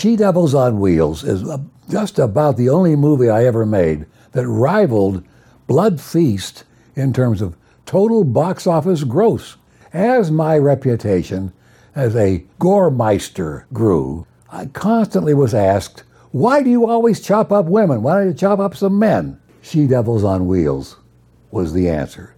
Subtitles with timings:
[0.00, 1.44] She Devils on Wheels is
[1.90, 5.22] just about the only movie I ever made that rivaled
[5.66, 6.64] Blood Feast
[6.96, 9.58] in terms of total box office gross.
[9.92, 11.52] As my reputation
[11.94, 18.02] as a goremeister grew, I constantly was asked, why do you always chop up women?
[18.02, 19.38] Why don't you chop up some men?
[19.60, 20.96] She Devils on Wheels
[21.50, 22.34] was the answer.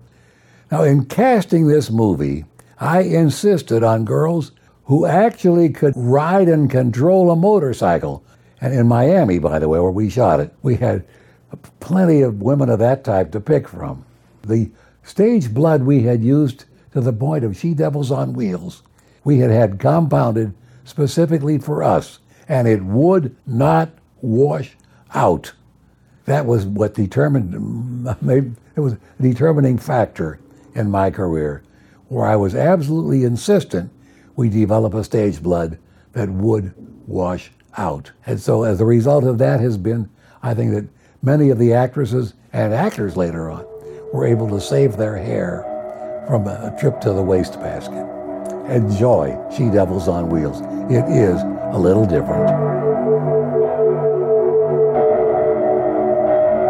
[0.73, 2.45] Now, in casting this movie,
[2.81, 4.51] I insisted on girls
[4.85, 8.23] who actually could ride and control a motorcycle.
[8.61, 11.05] And in Miami, by the way, where we shot it, we had
[11.81, 14.05] plenty of women of that type to pick from.
[14.43, 14.71] The
[15.03, 18.83] stage blood we had used to the point of she devils on wheels,
[19.25, 20.53] we had had compounded
[20.85, 22.19] specifically for us,
[22.49, 23.91] and it would not
[24.21, 24.77] wash
[25.15, 25.53] out.
[26.25, 28.07] That was what determined,
[28.77, 30.39] it was a determining factor
[30.75, 31.63] in my career,
[32.09, 33.91] where I was absolutely insistent
[34.37, 35.79] we develop a stage blood
[36.13, 36.75] that would
[37.07, 38.13] wash out.
[38.27, 40.09] And so, as a result of that, has been,
[40.43, 40.89] I think that
[41.23, 43.65] many of the actresses and actors later on
[44.13, 45.65] were able to save their hair
[46.27, 48.07] from a trip to the wastebasket.
[48.71, 50.61] Enjoy She Devils on Wheels.
[50.91, 51.41] It is
[51.73, 52.47] a little different.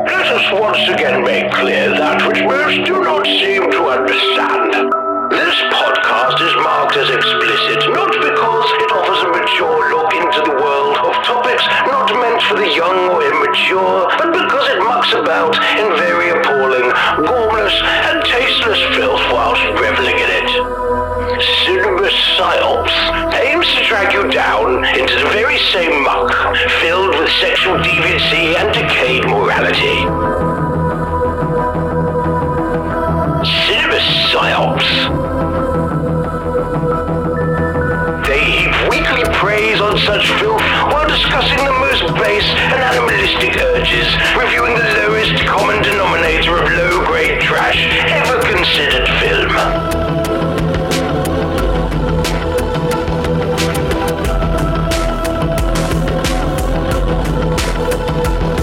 [0.07, 5.02] Let us once again make clear that which most do not seem to understand.
[5.33, 10.61] This podcast is marked as explicit not because it offers a mature look into the
[10.61, 15.57] world of topics not meant for the young or immature, but because it mucks about
[15.81, 16.85] in very appalling,
[17.25, 17.73] gormless,
[18.13, 20.49] and tasteless filth whilst reveling in it.
[21.65, 22.93] Cinema Psyops
[23.41, 26.29] aims to drag you down into the very same muck,
[26.85, 30.05] filled with sexual deviancy and decayed morality.
[33.49, 35.22] Cinema Psyops.
[39.93, 44.09] On such filth while discussing the most base and animalistic urges,
[44.41, 47.77] reviewing the lowest common denominator of low-grade trash
[48.09, 49.53] ever considered film.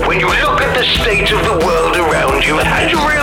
[0.08, 3.19] When you look at the state of the world around you and you realize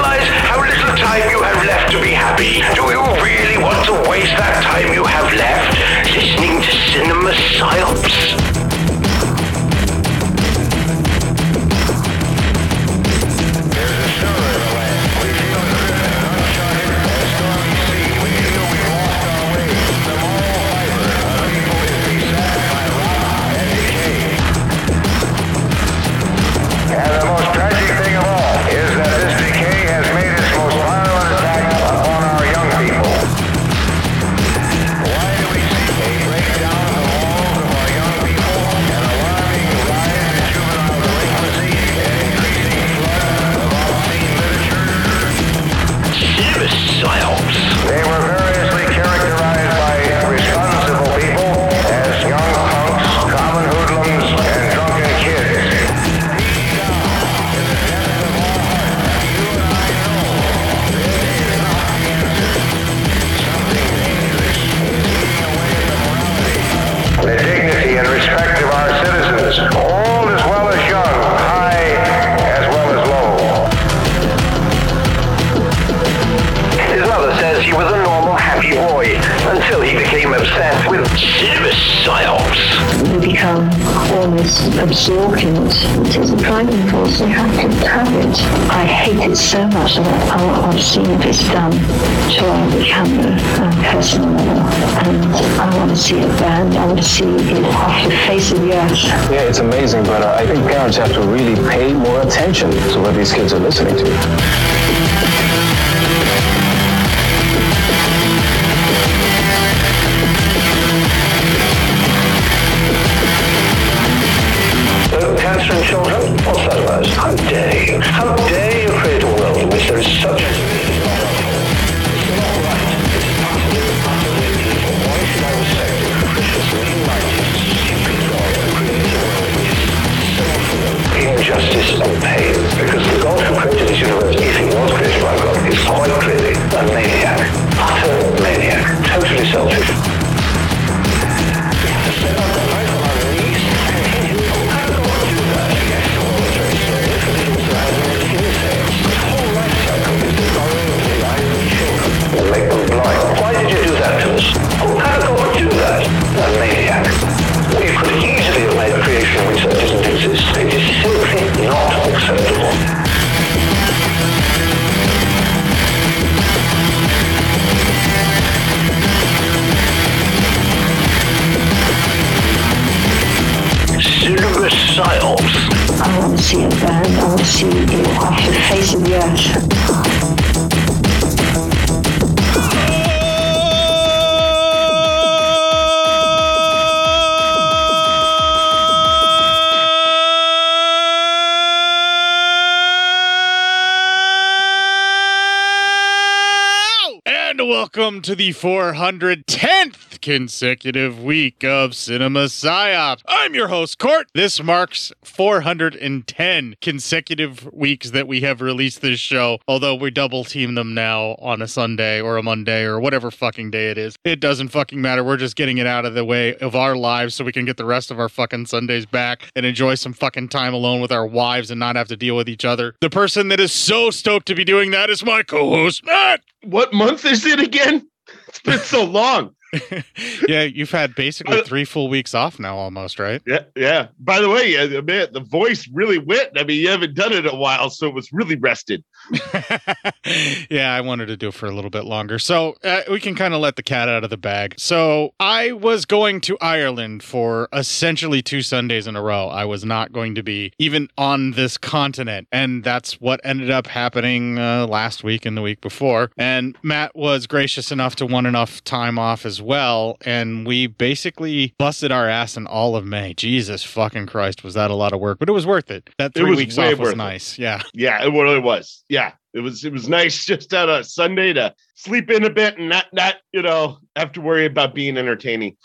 [198.27, 203.21] to the 410th consecutive week of Cinema Psyop.
[203.29, 204.27] I'm your host, Court.
[204.35, 210.75] This marks 410 consecutive weeks that we have released this show, although we double team
[210.75, 214.17] them now on a Sunday or a Monday or whatever fucking day it is.
[214.25, 215.23] It doesn't fucking matter.
[215.23, 217.77] We're just getting it out of the way of our lives so we can get
[217.77, 221.29] the rest of our fucking Sundays back and enjoy some fucking time alone with our
[221.29, 222.97] wives and not have to deal with each other.
[223.01, 226.41] The person that is so stoked to be doing that is my co host, Matt.
[226.65, 228.09] What month is it again?
[228.57, 229.55] It's been so long.
[230.49, 233.43] yeah, you've had basically uh, three full weeks off now, almost, right?
[233.47, 234.09] Yeah, yeah.
[234.19, 236.51] By the way, yeah, man, the voice really went.
[236.57, 239.05] I mean, you haven't done it in a while, so it was really rested.
[240.71, 242.39] yeah, I wanted to do it for a little bit longer.
[242.39, 244.75] So uh, we can kind of let the cat out of the bag.
[244.79, 249.49] So I was going to Ireland for essentially two Sundays in a row.
[249.49, 252.49] I was not going to be even on this continent.
[252.53, 256.31] And that's what ended up happening uh, last week and the week before.
[256.37, 260.17] And Matt was gracious enough to want enough time off as well.
[260.23, 263.35] And we basically busted our ass in all of May.
[263.35, 265.39] Jesus fucking Christ, was that a lot of work?
[265.39, 266.11] But it was worth it.
[266.19, 267.17] That It three was weeks off was worth it.
[267.17, 267.59] nice.
[267.59, 267.83] Yeah.
[267.95, 269.05] Yeah, it really was.
[269.09, 269.16] Yeah,
[269.57, 269.85] it was.
[269.85, 273.37] It was nice just on a Sunday to sleep in a bit and not, not,
[273.53, 275.77] you know, have to worry about being entertaining.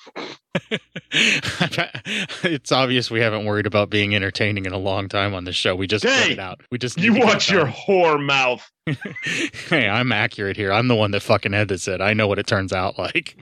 [1.13, 5.75] it's obvious we haven't worried about being entertaining in a long time on this show.
[5.75, 6.61] We just put Hey, it out.
[6.71, 8.69] We just You to get it watch your whore mouth.
[9.69, 10.73] hey, I'm accurate here.
[10.73, 12.01] I'm the one that fucking edits it.
[12.01, 13.37] I know what it turns out like.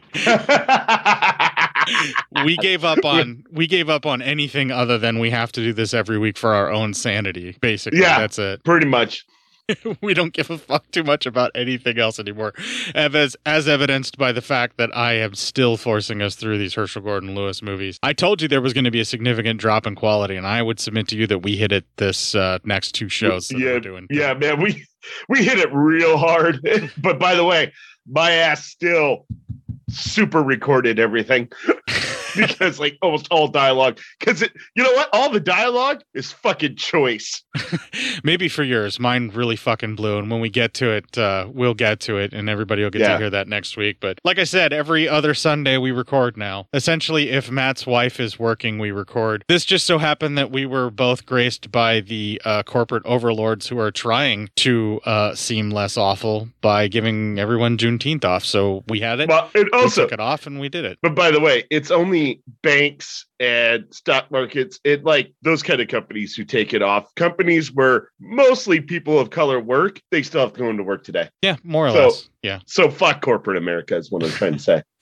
[2.45, 5.73] we gave up on we gave up on anything other than we have to do
[5.73, 7.57] this every week for our own sanity.
[7.61, 8.19] Basically, Yeah.
[8.19, 8.63] that's it.
[8.63, 9.25] Pretty much.
[10.01, 12.53] we don't give a fuck too much about anything else anymore.
[12.95, 17.03] As as evidenced by the fact that I am still forcing us through these Herschell
[17.03, 17.99] Gordon Lewis movies.
[18.03, 20.61] I told you there was going to be a significant drop in quality, and I
[20.61, 23.73] would submit to you that we hit it this uh, next two shows that yeah,
[23.73, 24.07] we're doing.
[24.09, 24.85] yeah, man, we
[25.27, 26.67] we hit it real hard.
[26.97, 27.73] but by the way,
[28.07, 29.25] my ass still
[29.89, 31.49] super recorded everything
[32.35, 33.99] because like almost all dialogue.
[34.19, 35.09] Because it, you know what?
[35.13, 37.43] All the dialogue is fucking choice.
[38.23, 40.17] Maybe for yours, mine really fucking blew.
[40.17, 43.01] And when we get to it, uh, we'll get to it, and everybody will get
[43.01, 43.13] Yeah.
[43.13, 43.97] to hear that next week.
[43.99, 46.67] But like I said, every other Sunday we record now.
[46.73, 49.43] Essentially, if Matt's wife is working, we record.
[49.47, 53.79] This just so happened that we were both graced by the uh, corporate overlords who
[53.79, 58.43] are trying to uh, seem less awful by giving everyone Juneteenth off.
[58.45, 59.29] So we had it.
[59.29, 60.97] But it we also, took it off, and we did it.
[61.01, 62.18] but by the way, it's only
[62.61, 67.13] banks and stock markets, it like those kind of companies who take it off.
[67.15, 71.29] Companies where mostly people of color work, they still have to go into work today.
[71.41, 72.29] Yeah, more or So- less.
[72.41, 72.59] Yeah.
[72.67, 74.83] So fuck corporate America is what I'm trying to say.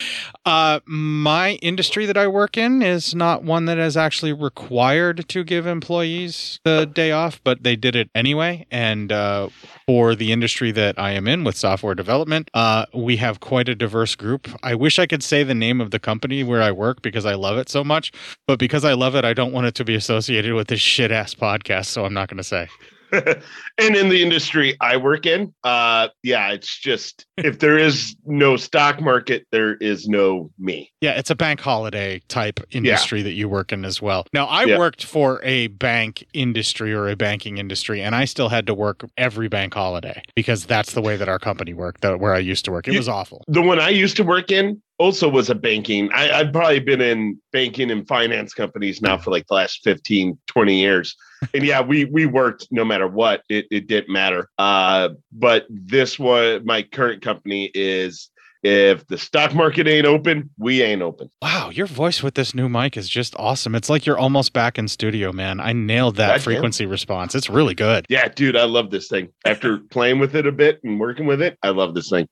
[0.46, 5.44] Uh, my industry that I work in is not one that is actually required to
[5.44, 8.66] give employees the day off, but they did it anyway.
[8.72, 9.50] And uh,
[9.88, 13.76] for the industry that I am in with software development, uh, we have quite a
[13.76, 14.48] diverse group.
[14.64, 17.34] I wish I could say the name of the company where I work because I
[17.34, 18.14] love it so much,
[18.46, 21.12] but because I love it, I don't want it to be associated with this shit
[21.12, 21.88] ass podcast.
[21.88, 22.70] So I'm not going to say.
[23.12, 28.58] and in the industry I work in, uh, yeah, it's just if there is no
[28.58, 30.92] stock market, there is no me.
[31.02, 34.26] Yeah, it's a bank holiday type industry that you work in as well.
[34.34, 34.78] Now, I Yeah.
[34.78, 39.06] worked for a bank industry or a banking industry, and I still had to work
[39.18, 42.66] every bank holiday because that's the way that our company worked, that, where I used
[42.66, 42.88] to work.
[42.88, 43.44] It You- was awful.
[43.48, 46.12] The one I used to work in also was a banking.
[46.12, 50.38] I, I've probably been in banking and finance companies now for like the last 15,
[50.48, 51.16] 20 years.
[51.54, 53.44] And yeah, we we worked no matter what.
[53.48, 54.50] It it didn't matter.
[54.58, 58.32] Uh, but this one, my current company is
[58.68, 61.30] if the stock market ain't open, we ain't open.
[61.42, 63.76] Wow, your voice with this new mic is just awesome.
[63.76, 65.62] It's like you're almost back in studio, man.
[65.62, 66.44] I nailed that Goddamn.
[66.44, 67.34] frequency response.
[67.34, 68.06] It's really good.
[68.10, 69.30] Yeah, dude, I love this thing.
[69.46, 72.28] After playing with it a bit and working with it, I love this thing.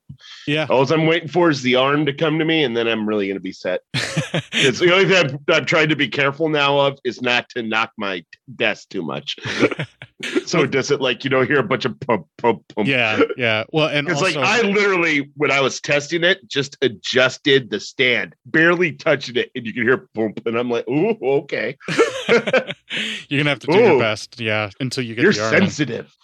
[0.46, 0.68] Yeah.
[0.70, 3.27] All I'm waiting for is the arm to come to me, and then I'm really
[3.27, 3.82] going to be set.
[4.54, 7.63] It's the only thing i am tried to be careful now of is not to
[7.63, 8.24] knock my
[8.56, 9.38] desk too much.
[10.46, 12.88] so it doesn't like you don't hear a bunch of pump, pump, pump.
[12.88, 13.63] yeah, yeah.
[13.72, 17.80] Well, and It's also, like I literally, when I was testing it, just adjusted the
[17.80, 21.77] stand, barely touching it, and you can hear bump, and I'm like, "Ooh, okay,
[22.27, 26.15] you're gonna have to do your best, yeah, until you get you're sensitive."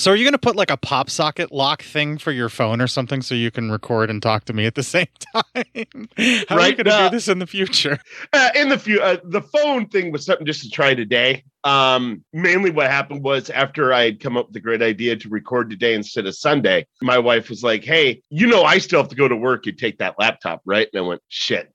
[0.00, 2.80] So are you going to put like a pop socket lock thing for your phone
[2.80, 6.08] or something so you can record and talk to me at the same time?
[6.48, 7.98] How are you Right, going to uh, do this in the future?
[8.32, 11.44] Uh, in the few, uh, the phone thing was something just to try today.
[11.64, 15.28] Um, mainly what happened was after I had come up with a great idea to
[15.28, 19.10] record today instead of Sunday, my wife was like, Hey, you know, I still have
[19.10, 20.88] to go to work and take that laptop, right?
[20.92, 21.72] And I went, shit.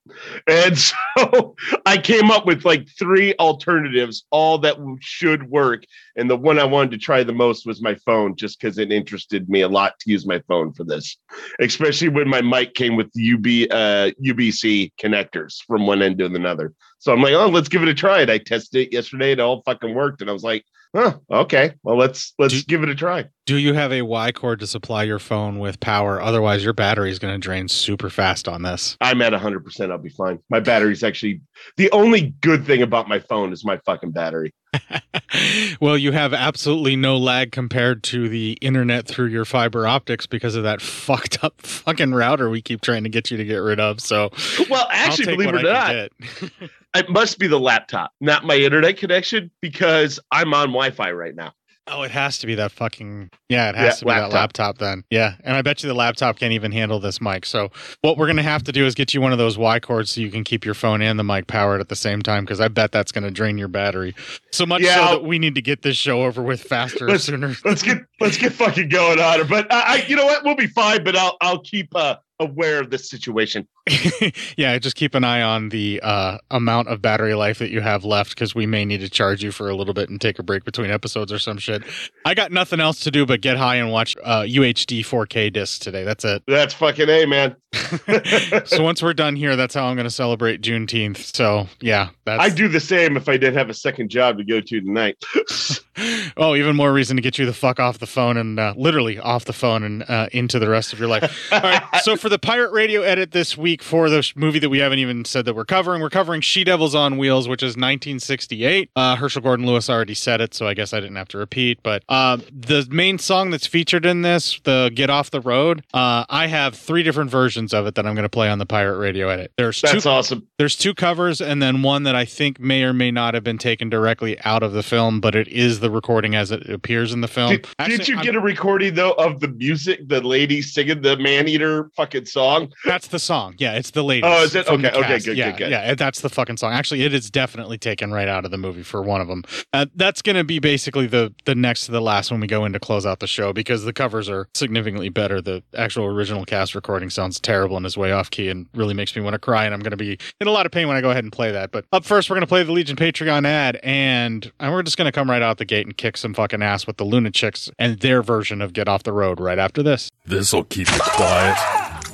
[0.48, 0.77] And
[1.17, 5.84] so I came up with like three alternatives, all that should work.
[6.17, 8.91] And the one I wanted to try the most was my phone, just because it
[8.91, 11.17] interested me a lot to use my phone for this,
[11.60, 16.74] especially when my mic came with UB, uh, UBC connectors from one end to another.
[17.00, 18.22] So I'm like, oh, let's give it a try.
[18.22, 19.34] And I tested it yesterday.
[19.34, 20.22] It all fucking worked.
[20.22, 23.25] And I was like, huh, okay, well, let's let's Do- give it a try.
[23.46, 26.22] Do you have a Y cord to supply your phone with power?
[26.22, 28.98] Otherwise, your battery is going to drain super fast on this.
[29.00, 29.89] I'm at 100%.
[29.89, 30.39] I'll be fine.
[30.50, 31.39] My battery's actually
[31.77, 34.53] the only good thing about my phone is my fucking battery.
[35.82, 40.56] well, you have absolutely no lag compared to the internet through your fiber optics because
[40.56, 43.79] of that fucked up fucking router we keep trying to get you to get rid
[43.79, 44.01] of.
[44.01, 44.29] So,
[44.70, 45.96] Well, actually, believe it or not,
[46.96, 51.54] it must be the laptop, not my internet connection, because I'm on Wi-Fi right now.
[51.90, 53.70] Oh, it has to be that fucking yeah.
[53.70, 54.34] It has Yeah, to be that laptop.
[54.34, 55.04] laptop then.
[55.10, 57.46] Yeah, and I bet you the laptop can't even handle this mic.
[57.46, 60.12] So what we're gonna have to do is get you one of those Y cords
[60.12, 62.60] so you can keep your phone and the mic powered at the same time because
[62.60, 64.14] I bet that's gonna drain your battery
[64.52, 67.08] so much Yeah, so I'll- that we need to get this show over with faster
[67.08, 67.56] Let's- sooner.
[67.64, 69.48] Let's get let's get fucking going on it.
[69.50, 71.06] But I, I, you know what, we'll be fine.
[71.06, 73.67] But I'll I'll keep uh, aware of this situation.
[74.58, 78.03] yeah, just keep an eye on the uh, amount of battery life that you have
[78.03, 80.44] left because we may need to charge you for a little bit and take a
[80.44, 81.84] break between episodes or some shit.
[82.25, 85.79] I got nothing else to do but get high and watch uh, UHD 4K discs
[85.79, 86.03] today.
[86.03, 86.44] That's it.
[86.48, 87.56] That's fucking a man.
[88.65, 91.36] so once we're done here, that's how I'm going to celebrate Juneteenth.
[91.36, 94.44] So yeah, that's I do the same if I did have a second job to
[94.44, 95.24] go to tonight.
[96.38, 99.17] oh, even more reason to get you the fuck off the phone and uh, literally
[99.20, 101.51] off the phone and uh, into the rest of your life.
[101.51, 101.84] All right.
[102.01, 105.25] So for the pirate radio edit this week for the movie that we haven't even
[105.25, 108.91] said that we're covering, we're covering She Devils on Wheels, which is 1968.
[108.96, 111.79] Uh, Herschell Gordon Lewis already said it, so I guess I didn't have to repeat.
[111.84, 116.25] But uh, the main song that's featured in this, the Get Off the Road, uh,
[116.29, 118.98] I have three different versions of it that I'm going to play on the pirate
[118.98, 119.52] radio edit.
[119.58, 120.48] There's two awesome.
[120.58, 123.58] there's two covers and then one that I think may or may not have been
[123.58, 127.22] taken directly out of the film, but it is the recording as it appears in
[127.22, 127.52] the film.
[127.52, 131.02] Did, Actually, did you I'm- get a recording though of the music, the lady singing
[131.02, 132.72] the man eater fucking song?
[132.86, 133.56] That's the song.
[133.58, 134.24] Yeah, it's the ladies.
[134.26, 134.68] Oh, is it?
[134.68, 135.72] Okay, okay, good, yeah, good, good.
[135.72, 136.74] Yeah, that's the fucking song.
[136.74, 139.44] Actually, it is definitely taken right out of the movie for one of them.
[139.74, 142.66] Uh, that's going to be basically the the next to the last when we go
[142.66, 145.42] in to close out the show because the covers are significantly better.
[145.42, 149.16] The actual original cast recording sounds terrible and is way off key and really makes
[149.16, 149.66] me want to cry.
[149.66, 151.34] And I'm going to be in a lot of pain when I go ahead and
[151.34, 151.72] play that.
[151.72, 154.98] But up first, we're going to play the Legion Patreon ad, and, and we're just
[154.98, 157.70] going to come right out the gate and kick some fucking ass with the Lunatics
[157.80, 160.10] and their version of Get Off the Road right after this.
[160.26, 161.56] This'll keep it quiet.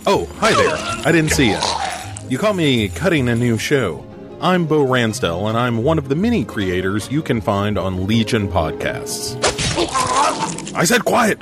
[0.05, 0.75] Oh, hi there.
[1.05, 1.59] I didn't see you.
[2.29, 4.05] You caught me cutting a new show.
[4.41, 8.49] I'm Bo Ransdell, and I'm one of the many creators you can find on Legion
[8.49, 9.41] Podcasts.
[10.75, 11.41] I said quiet!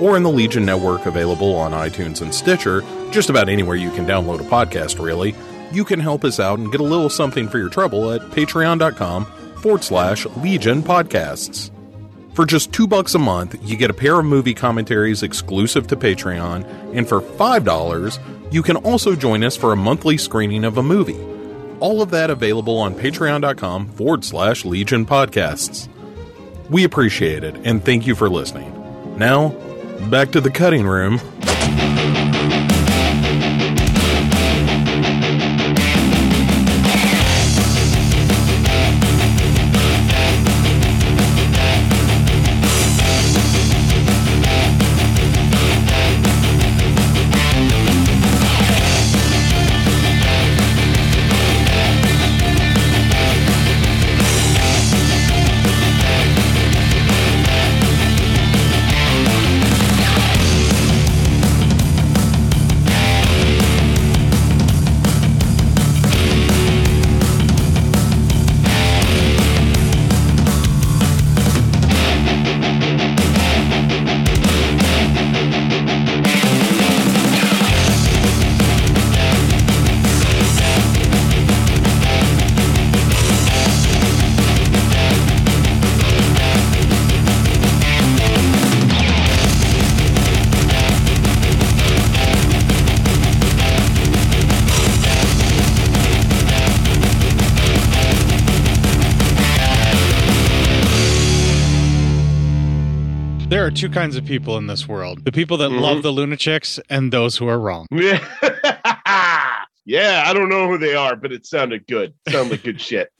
[0.00, 4.06] or in the Legion Network available on iTunes and Stitcher, just about anywhere you can
[4.06, 5.34] download a podcast, really,
[5.72, 9.24] you can help us out and get a little something for your trouble at patreon.com
[9.60, 11.70] forward slash Legion Podcasts.
[12.34, 15.96] For just two bucks a month, you get a pair of movie commentaries exclusive to
[15.96, 16.64] Patreon,
[16.96, 18.18] and for five dollars,
[18.50, 21.20] you can also join us for a monthly screening of a movie.
[21.80, 25.88] All of that available on patreon.com forward slash Legion Podcasts.
[26.68, 29.18] We appreciate it, and thank you for listening.
[29.18, 29.48] Now,
[30.08, 31.20] back to the cutting room.
[103.90, 105.80] Two kinds of people in this world the people that Mhm.
[105.80, 107.86] love the lunatics and those who are wrong.
[107.90, 108.20] Yeah.
[109.90, 112.14] yeah, I don't know who they are, but it sounded good.
[112.28, 113.10] Sounded like good shit.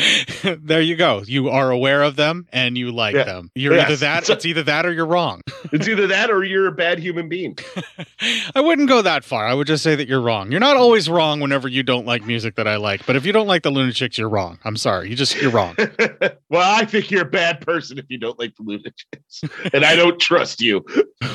[0.62, 1.22] there you go.
[1.26, 3.24] You are aware of them and you like Yeah.
[3.24, 3.50] them.
[3.56, 3.86] You're Yes.
[3.86, 5.40] either that, So- it's either that or you're wrong.
[5.72, 7.56] It's either that or you're a bad human being.
[8.54, 9.46] I wouldn't go that far.
[9.46, 10.50] I would just say that you're wrong.
[10.50, 13.04] You're not always wrong whenever you don't like music that I like.
[13.06, 14.58] But if you don't like the lunatics, you're wrong.
[14.64, 15.10] I'm sorry.
[15.10, 15.76] You just you're wrong.
[16.48, 19.94] well, I think you're a bad person if you don't like the lunatics, and I
[19.96, 20.84] don't trust you.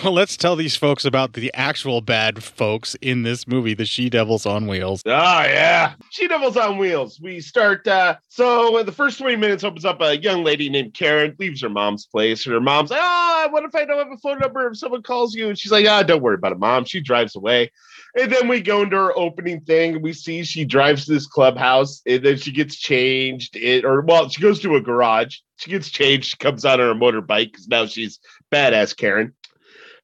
[0.04, 4.10] well, let's tell these folks about the actual bad folks in this movie, the She
[4.10, 5.02] Devils on Wheels.
[5.08, 7.20] Ah, Oh yeah, She Devils on Wheels.
[7.20, 7.88] We start.
[7.88, 11.70] uh So the first twenty minutes opens up a young lady named Karen leaves her
[11.70, 14.68] mom's place, and her mom's like, "Oh, what if I don't have a phone number
[14.68, 17.36] if someone calls you?" And she's like, "Ah, don't worry about it, mom." She drives
[17.36, 17.72] away.
[18.16, 21.26] And then we go into her opening thing, and we see she drives to this
[21.26, 23.56] clubhouse, and then she gets changed.
[23.56, 25.38] It or well, she goes to a garage.
[25.56, 26.30] She gets changed.
[26.30, 28.20] She comes out on her motorbike because now she's
[28.54, 29.34] badass Karen.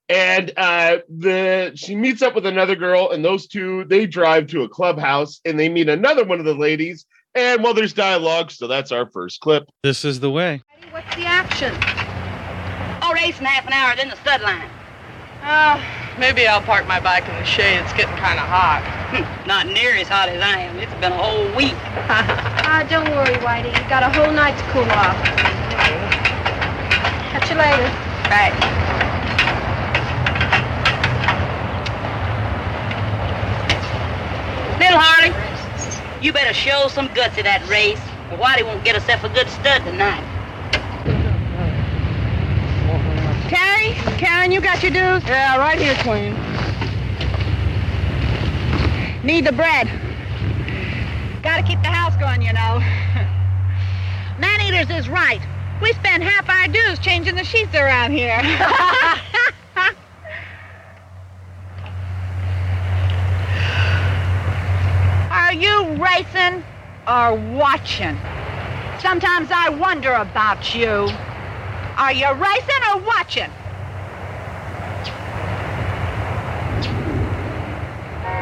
[0.10, 4.64] And uh, the she meets up with another girl, and those two they drive to
[4.64, 7.06] a clubhouse, and they meet another one of the ladies.
[7.34, 9.70] And well, there's dialogue, so that's our first clip.
[9.84, 10.62] This is the way.
[10.92, 11.74] What's the action?
[13.02, 14.70] Oh, racing half an hour, then the stud line.
[15.44, 15.82] Oh,
[16.20, 17.78] maybe I'll park my bike in the shade.
[17.80, 18.84] It's getting kind of hot.
[19.16, 20.78] Hmm, Not near as hot as I am.
[20.78, 21.76] It's been a whole week.
[22.74, 23.68] Ah, don't worry, Whitey.
[23.68, 25.18] You got a whole night to cool off.
[27.32, 27.84] Catch you later.
[28.32, 28.91] Right.
[34.92, 37.98] Little Harley, you better show some guts at that race,
[38.30, 40.20] or Whitey won't get herself a good stud tonight.
[43.48, 43.94] Carrie?
[44.20, 45.24] Karen, you got your dues?
[45.24, 46.36] Yeah, right here, Queen.
[49.24, 49.88] Need the bread.
[51.42, 52.80] Gotta keep the house going, you know.
[54.40, 55.40] Man Eaters is right.
[55.82, 58.42] We spend half our dues changing the sheets around here.
[65.32, 66.62] Are you racing
[67.08, 68.18] or watching?
[69.00, 71.08] Sometimes I wonder about you.
[71.96, 73.50] Are you racing or watching?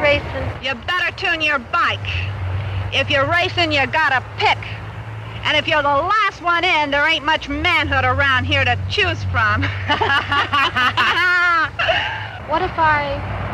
[0.02, 0.50] Racing.
[0.64, 2.00] You better tune your bike.
[2.92, 4.58] If you're racing, you gotta pick.
[5.44, 9.22] And if you're the last one in, there ain't much manhood around here to choose
[9.30, 9.62] from.
[12.50, 13.49] what if I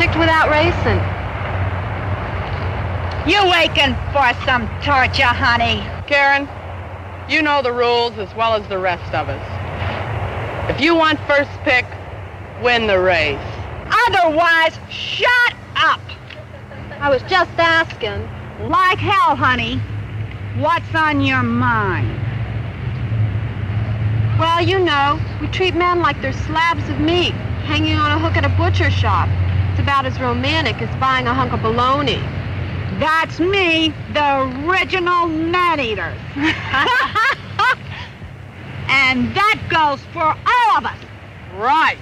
[0.00, 0.96] picked without racing?
[3.28, 5.84] You aching for some torture, honey.
[6.08, 6.48] Karen,
[7.28, 10.70] you know the rules as well as the rest of us.
[10.70, 11.84] If you want first pick,
[12.62, 13.38] win the race.
[14.08, 16.00] Otherwise, shut up.
[16.98, 18.22] I was just asking.
[18.70, 19.76] Like hell, honey.
[20.62, 22.08] What's on your mind?
[24.38, 27.34] Well, you know, we treat men like they're slabs of meat
[27.68, 29.28] hanging on a hook at a butcher shop.
[29.70, 32.16] It's about as romantic as buying a hunk of bologna.
[32.98, 36.02] That's me, the original man-eater.
[38.88, 40.98] and that goes for all of us.
[41.54, 41.96] Right.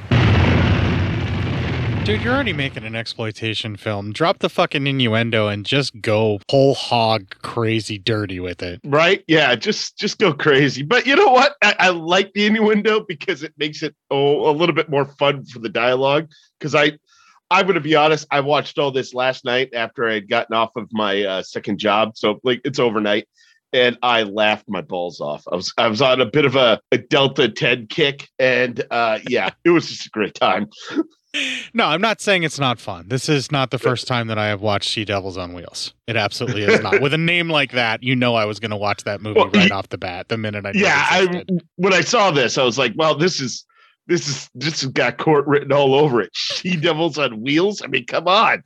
[2.09, 4.14] Dude, you're already making an exploitation film.
[4.14, 8.81] Drop the fucking innuendo and just go whole hog crazy dirty with it.
[8.83, 9.22] Right?
[9.28, 10.83] Yeah, just just go crazy.
[10.83, 11.57] But you know what?
[11.62, 15.44] I, I like the innuendo because it makes it oh, a little bit more fun
[15.44, 16.31] for the dialogue.
[16.59, 16.92] Because I,
[17.50, 18.26] I'm going to be honest.
[18.30, 21.78] I watched all this last night after I had gotten off of my uh, second
[21.78, 23.26] job, so like it's overnight,
[23.72, 25.44] and I laughed my balls off.
[25.50, 29.18] I was I was on a bit of a, a Delta Ten kick, and uh,
[29.28, 30.68] yeah, it was just a great time.
[31.74, 33.08] No, I'm not saying it's not fun.
[33.08, 35.92] This is not the first time that I have watched She Devils on Wheels.
[36.06, 37.02] It absolutely is not.
[37.02, 39.50] With a name like that, you know I was going to watch that movie Well,
[39.50, 40.28] right y- off the bat.
[40.28, 41.44] The minute I yeah, I
[41.76, 43.64] when I saw this, I was like, well, this is
[44.08, 46.30] this is this has got court written all over it.
[46.34, 47.82] She devils on wheels.
[47.82, 48.64] I mean, come on.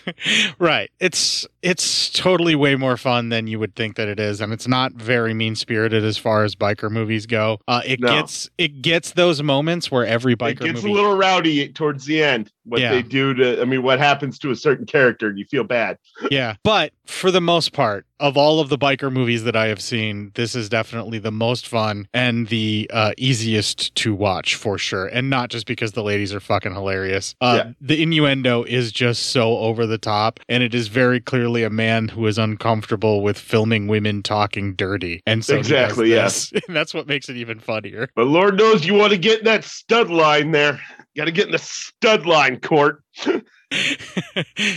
[0.58, 0.90] right.
[0.98, 4.68] It's it's totally way more fun than you would think that it is, and it's
[4.68, 7.58] not very mean spirited as far as biker movies go.
[7.68, 8.08] Uh, it No.
[8.08, 12.04] gets it gets those moments where every It biker gets movie a little rowdy towards
[12.06, 12.50] the end.
[12.64, 12.92] What Yeah.
[12.92, 15.98] they do to, I mean, what happens to a certain character, and you feel bad.
[16.30, 16.54] yeah.
[16.62, 20.30] But for the most part, of all of the biker movies that I have seen,
[20.34, 25.06] this is definitely the most fun and the uh, easiest to watch for sure.
[25.06, 27.34] And not just because the ladies are fucking hilarious.
[27.40, 27.72] Uh, Yeah.
[27.80, 32.08] The innuendo is just so over the top, and it is very clearly a man
[32.08, 35.22] who is uncomfortable with filming women talking dirty.
[35.26, 36.52] And so Exactly, yes.
[36.68, 38.08] That's what makes it even funnier.
[38.14, 40.80] But Lord knows you want to get in that stud line there.
[41.16, 43.02] Got to get in the stud line court.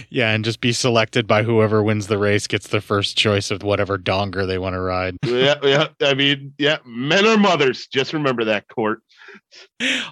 [0.09, 3.63] yeah, and just be selected by whoever wins the race gets the first choice of
[3.63, 5.17] whatever donger they want to ride.
[5.25, 5.87] yeah, yeah.
[6.01, 7.87] I mean, yeah, men are mothers.
[7.87, 9.01] Just remember that, Court.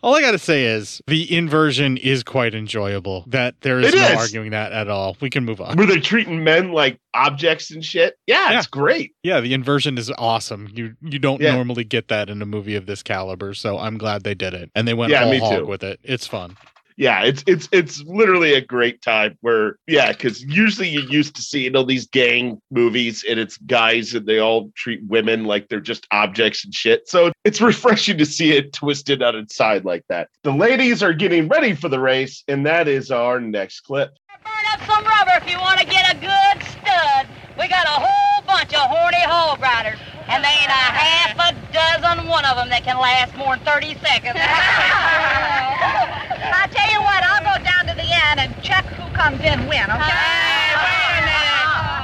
[0.03, 3.23] All I got to say is the inversion is quite enjoyable.
[3.27, 4.17] That there is It no is.
[4.17, 5.15] arguing that at all.
[5.21, 5.77] We can move on.
[5.77, 8.15] Were they treating men like objects and shit?
[8.27, 9.13] Yeah, it's great.
[9.23, 10.69] Yeah, the inversion is awesome.
[10.73, 11.55] You you don't Yeah.
[11.55, 14.69] normally get that in a movie of this caliber, so I'm glad they did it.
[14.75, 15.65] And they went Yeah, all hog too.
[15.65, 15.99] with it.
[16.03, 16.57] It's fun.
[17.01, 21.41] Yeah, it's it's it's literally a great time where yeah, because usually you used to
[21.41, 25.67] see you know these gang movies and it's guys and they all treat women like
[25.67, 27.09] they're just objects and shit.
[27.09, 30.29] So it's refreshing to see it twisted on its side like that.
[30.43, 34.11] The ladies are getting ready for the race, and that is our next clip.
[34.43, 37.25] Burn up some rubber if you want to get a good stud.
[37.57, 41.73] We got a whole bunch of horny hog riders, and there ain't a half a
[41.73, 45.97] dozen one of them that can last more than 30 seconds.
[46.41, 49.67] I tell you what, I'll go down to the end and check who comes in
[49.67, 50.17] win, okay?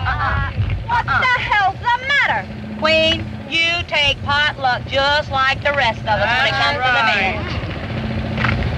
[0.08, 0.52] Uh-uh.
[0.86, 2.45] What the hell's the matter?
[2.80, 7.04] Queen, you take potluck just like the rest of us when it comes to the
[7.17, 7.41] men.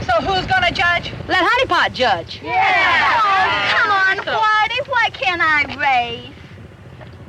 [0.04, 1.13] So who's gonna judge?
[1.28, 2.39] Let Honey Pot judge.
[2.41, 3.19] Yeah.
[3.19, 4.88] Oh, come on, Whitey.
[4.88, 6.34] Why can't I race?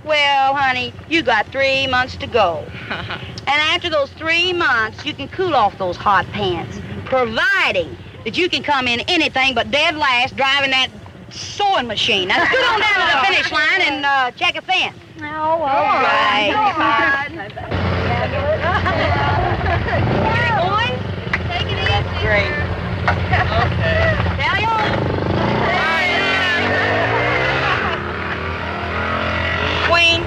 [0.05, 2.65] Well, honey, you got three months to go.
[2.91, 8.49] and after those three months, you can cool off those hot pants, providing that you
[8.49, 10.89] can come in anything but dead last driving that
[11.31, 12.29] sewing machine.
[12.29, 14.97] Now, scoot on down to the finish line and uh, check a fence.
[15.21, 16.53] Oh, all right.
[20.61, 20.99] Boys,
[21.49, 21.91] take it easy.
[22.25, 22.53] Great.
[23.11, 23.45] Okay.
[24.39, 24.91] Tally on.
[29.89, 30.21] Queen,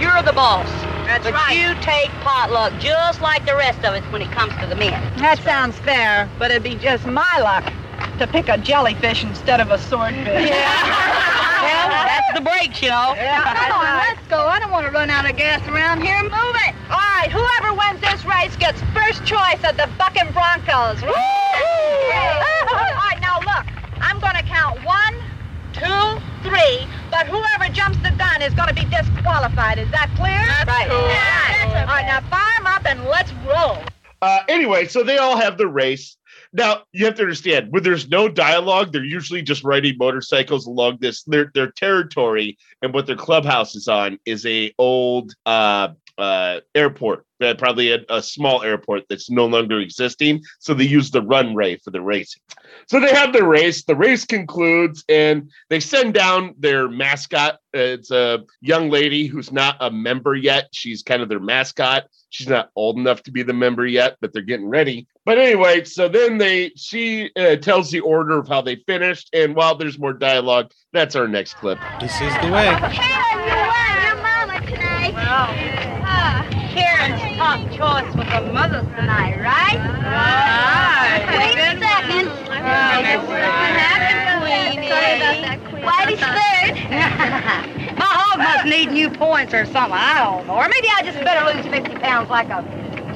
[0.00, 0.87] you're the boss.
[1.08, 1.56] That's but right.
[1.56, 4.92] you take potluck just like the rest of us when it comes to the men.
[5.16, 7.64] That sounds fair, but it'd be just my luck
[8.18, 10.50] to pick a jellyfish instead of a swordfish.
[10.52, 10.52] Well,
[12.12, 13.16] that's the breaks, you know.
[13.16, 14.36] Come on, let's go.
[14.36, 16.20] I don't want to run out of gas around here.
[16.22, 16.74] Move it.
[16.92, 21.00] All right, whoever wins this race gets first choice of the Bucking Broncos.
[21.00, 21.08] Woo!
[21.08, 23.64] All right, now look.
[24.04, 25.14] I'm going to count one,
[25.72, 29.78] two, three, but whoever jumps the gun is going to be disqualified.
[29.78, 30.38] Is that clear?
[30.38, 30.90] That's right.
[31.88, 33.78] All right, now fire 'em up and let's roll.
[34.20, 36.16] Uh, anyway, so they all have the race.
[36.52, 40.98] Now you have to understand when there's no dialogue, they're usually just riding motorcycles along
[41.00, 46.60] this their their territory, and what their clubhouse is on is a old uh, uh,
[46.74, 50.42] airport, uh, probably a, a small airport that's no longer existing.
[50.58, 52.42] So they use the runway for the racing.
[52.88, 53.84] So they have the race.
[53.84, 57.58] The race concludes, and they send down their mascot.
[57.74, 60.68] It's a young lady who's not a member yet.
[60.72, 62.06] She's kind of their mascot.
[62.30, 65.06] She's not old enough to be the member yet, but they're getting ready.
[65.26, 69.54] But anyway, so then they she uh, tells the order of how they finished, and
[69.54, 71.78] while there's more dialogue, that's our next clip.
[72.00, 72.74] This is the way.
[72.90, 75.67] Karen, you won your mama tonight.
[76.78, 79.78] Karen's top choice with the mothers tonight, right?
[80.08, 81.24] Right.
[81.28, 82.26] Wait a second.
[84.88, 85.82] Sorry about that, Queen.
[85.84, 86.74] Whitey's third.
[87.98, 89.92] My hog must need new points or something.
[89.92, 90.54] I don't know.
[90.54, 92.62] Or maybe I just better lose 50 pounds like a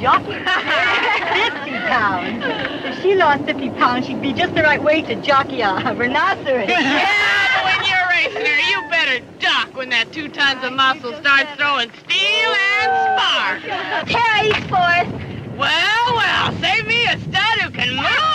[0.01, 0.33] jockey.
[0.33, 2.44] 50 pounds.
[2.85, 6.68] If she lost 50 pounds, she'd be just the right weight to jockey a rhinoceros.
[7.66, 11.90] when you're racing her, you better duck when that two tons of muscle starts throwing
[12.05, 13.62] steel and spark.
[14.08, 15.08] Terry's fourth.
[15.56, 18.32] Well, well, save me a stud who can move.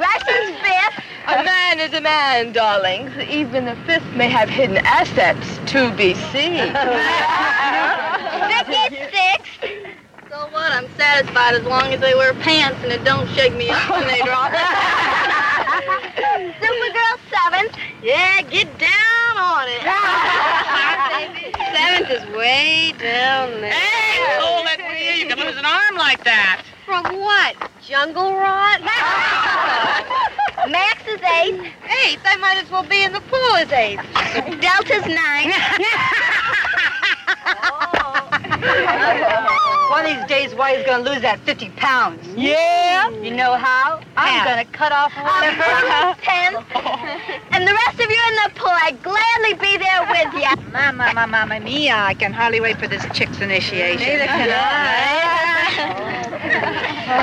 [0.00, 1.04] Russian's fifth.
[1.26, 3.16] A man is a man, darlings.
[3.28, 6.72] Even the fifth may have hidden assets to be seen.
[8.46, 9.64] Vicky's sixth.
[10.30, 10.72] So what?
[10.72, 14.06] I'm satisfied as long as they wear pants and it don't shake me up when
[14.06, 14.52] they drop.
[16.60, 17.76] Supergirl seventh.
[18.02, 19.82] yeah, get down on it.
[21.74, 23.72] Seventh is way down there.
[23.72, 25.22] Hey, hold it, will you?
[25.22, 26.62] You can lose an arm like that.
[26.84, 27.56] From what?
[27.82, 28.80] Jungle rot?
[30.70, 31.64] Max is eighth.
[32.04, 32.22] Eighth?
[32.24, 34.02] I might as well be in the pool as eighth.
[34.60, 35.54] Delta's ninth.
[37.46, 38.33] Oh.
[39.90, 42.26] One of these days, Whitey's gonna lose that 50 pounds.
[42.36, 43.10] Yeah.
[43.10, 44.00] You know how?
[44.16, 46.14] I'm gonna cut off one of her.
[46.20, 46.64] Tenth.
[47.52, 50.72] And the rest of you in the pool, I'd gladly be there with you.
[50.72, 54.06] Mama, mama, mama mia, I can hardly wait for this chick's initiation.
[54.06, 54.48] Neither can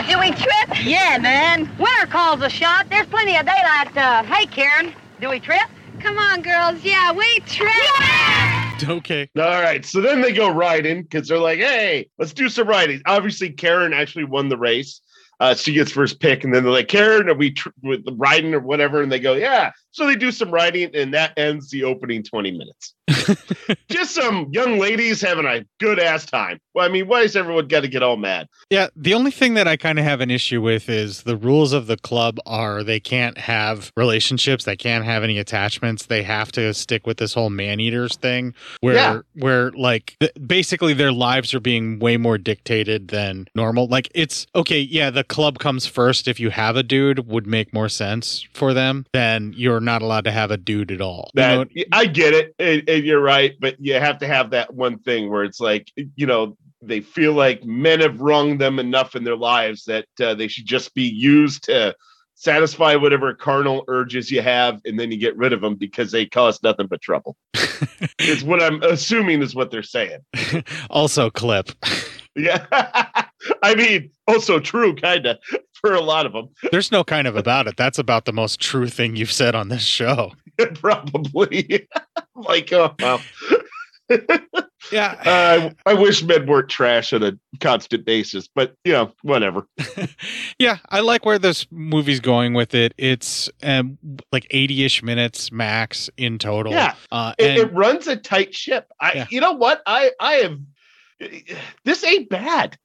[0.10, 0.86] Do we trip?
[0.86, 1.70] Yeah, man.
[1.78, 2.90] Winter calls a shot.
[2.90, 3.96] There's plenty of daylight.
[3.96, 5.70] Uh, hey, Karen, do we trip?
[6.00, 6.84] Come on, girls.
[6.84, 8.51] Yeah, we trip.
[8.90, 9.30] Okay.
[9.38, 13.02] All right, so then they go riding because they're like, "Hey, let's do some riding."
[13.06, 15.02] Obviously, Karen actually won the race.
[15.42, 18.14] Uh, she gets first pick, and then they're like, Karen, are we tr- with the
[18.14, 19.02] riding or whatever?
[19.02, 19.72] And they go, yeah.
[19.92, 22.94] So they do some writing, and that ends the opening 20 minutes.
[23.90, 26.60] Just some young ladies having a good ass time.
[26.74, 28.48] Well, I mean, why is everyone got to get all mad?
[28.70, 31.74] Yeah, the only thing that I kind of have an issue with is the rules
[31.74, 36.06] of the club are they can't have relationships, they can't have any attachments.
[36.06, 39.20] They have to stick with this whole man eaters thing where Yeah.
[39.36, 43.88] where like th- basically their lives are being way more dictated than normal.
[43.88, 47.74] Like it's okay, yeah, the club comes first if you have a dude would make
[47.74, 51.32] more sense for them than you're not allowed to have a dude at all.
[51.34, 54.74] You know, I get it, and, and you're right, but you have to have that
[54.74, 59.16] one thing where it's like, you know, they feel like men have wronged them enough
[59.16, 61.96] in their lives that uh, they should just be used to
[62.42, 66.26] satisfy whatever carnal urges you have, and then you get rid of them because they
[66.26, 67.38] cause nothing but trouble.
[68.20, 70.22] is what I'm assuming is what they're saying.
[70.90, 71.70] also clip.
[72.36, 72.66] Yeah,
[73.64, 75.38] I mean, also true, kind of
[75.82, 76.50] for a lot of them.
[76.72, 77.76] There's no kind of about it.
[77.78, 80.32] That's about the most true thing you've said on this show.
[80.76, 81.88] Probably.
[82.36, 83.22] like, oh, well.
[84.92, 85.16] yeah.
[85.26, 89.68] Uh, I, I wish men weren't trash on a constant basis, but you know, whatever.
[90.60, 92.94] Yeah, I like where this movie's going with it.
[92.98, 93.98] It's um,
[94.32, 96.74] like 80-ish minutes max in total.
[96.74, 96.96] Yeah.
[97.12, 98.88] Uh, It, and it runs a tight ship.
[99.00, 99.82] I, you know what?
[99.86, 100.60] I, I have.
[101.86, 102.78] This ain't bad.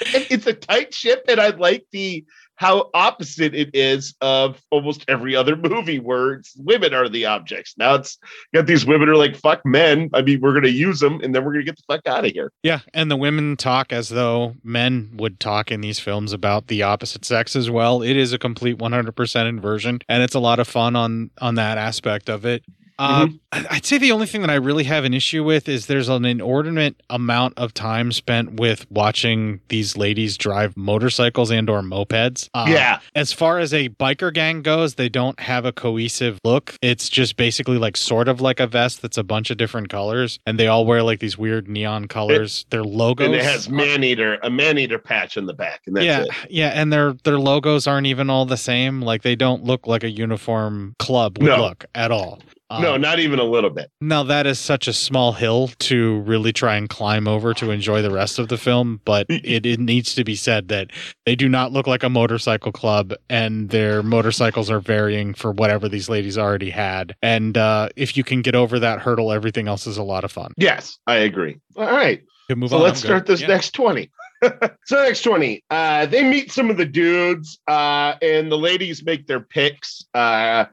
[0.00, 2.24] It's a tight ship, and I like the
[2.56, 7.74] how opposite it is of almost every other movie where women are the objects.
[7.76, 8.18] Now it's
[8.54, 10.08] got these women are like fuck men.
[10.14, 12.32] I mean, we're gonna use them, and then we're gonna get the fuck out of
[12.32, 12.50] here.
[12.62, 16.82] yeah, and the women talk as though men would talk in these films about the
[16.82, 18.02] opposite sex as well.
[18.02, 21.78] It is a complete 100% inversion, and it's a lot of fun on on that
[21.78, 22.64] aspect of it.
[22.98, 25.86] Uh, I- I'd say the only thing that I really have an issue with is
[25.86, 31.82] there's an inordinate amount of time spent with watching these ladies drive motorcycles and or
[31.82, 32.48] mopeds.
[32.54, 33.00] Uh, Yeah.
[33.14, 36.74] As far as a biker gang goes, they don't have a cohesive look.
[36.80, 40.38] It's just basically like sort of like a vest that's a bunch of different colors,
[40.46, 42.64] and they all wear like these weird neon colors.
[42.70, 45.96] Their logos And it has man eater, a man eater patch in the back, and
[45.96, 46.30] that's yeah, it.
[46.50, 49.02] yeah, and their their logos aren't even all the same.
[49.02, 51.60] Like they don't look like a uniform club would No.
[51.60, 52.40] look at all.
[52.70, 53.90] No, Um, not even a little bit.
[54.00, 58.02] now that is such a small hill to really try and climb over to enjoy
[58.02, 60.90] the rest of the film, but it, it needs to be said that
[61.24, 65.88] they do not look like a motorcycle club, and their motorcycles are varying for whatever
[65.88, 67.14] these ladies already had.
[67.22, 70.32] And uh, if you can get over that hurdle, everything else is a lot of
[70.32, 70.52] fun.
[70.56, 71.58] Yes, I agree.
[71.76, 72.22] All right.
[72.48, 72.96] So on, let's I'm good.
[72.98, 73.48] start this Yeah.
[73.48, 74.10] next 20.
[74.84, 75.64] so next 20.
[75.70, 80.04] Uh they meet some of the dudes uh and the ladies make their picks.
[80.14, 80.66] Uh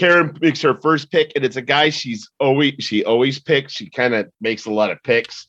[0.00, 3.74] Karen makes her first pick, and it's a guy she's always she always picks.
[3.74, 5.46] She kind of makes a lot of picks.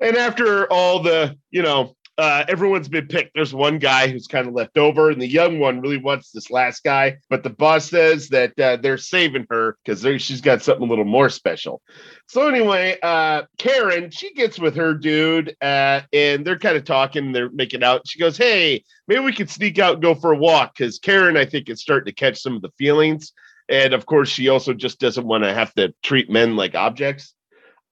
[0.00, 3.32] And after all the, you know, uh, everyone's been picked.
[3.34, 6.48] There's one guy who's kind of left over, and the young one really wants this
[6.48, 7.16] last guy.
[7.28, 11.04] But the boss says that uh, they're saving her because she's got something a little
[11.04, 11.82] more special.
[12.28, 17.32] So anyway, uh, Karen, she gets with her dude, uh, and they're kind of talking.
[17.32, 18.06] They're making out.
[18.06, 21.36] She goes, "Hey, maybe we could sneak out and go for a walk," because Karen,
[21.36, 23.32] I think, is starting to catch some of the feelings.
[23.68, 27.34] And of course, she also just doesn't want to have to treat men like objects.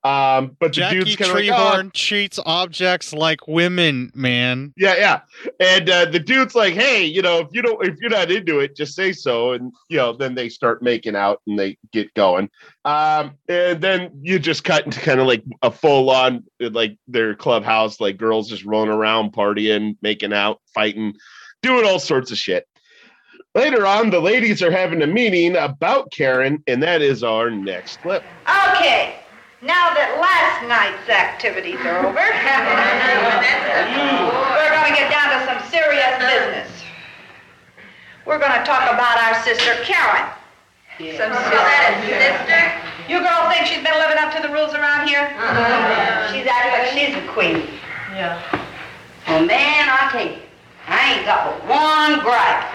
[0.03, 4.73] Um, but the Jackie dude's kind of like, "Oh, treats objects like women, man.
[4.77, 5.19] yeah, yeah.
[5.59, 8.59] And uh, the dude's like, "Hey, you know, if you don't, if you're not into
[8.59, 12.13] it, just say so." And you know, then they start making out and they get
[12.13, 12.49] going.
[12.85, 17.35] Um, and then you just cut into kind of like a full on, like their
[17.35, 21.15] clubhouse, like girls just rolling around, partying, making out, fighting,
[21.61, 22.65] doing all sorts of shit.
[23.57, 27.97] Later on, the ladies are having a meeting about Karen, and that is our next
[28.05, 28.21] clip.
[28.45, 29.17] Okay,
[29.65, 32.21] now that last night's activities are over,
[34.53, 36.69] we're going to get down to some serious business.
[38.29, 40.29] We're going to talk about our sister Karen.
[41.17, 42.61] Some sister?
[43.09, 45.33] You girls think she's been living up to the rules around here?
[46.29, 47.65] She's acting like she's a queen.
[48.13, 48.37] Yeah.
[49.25, 50.45] Well, man, I tell you,
[50.85, 52.69] I ain't got but one gripe,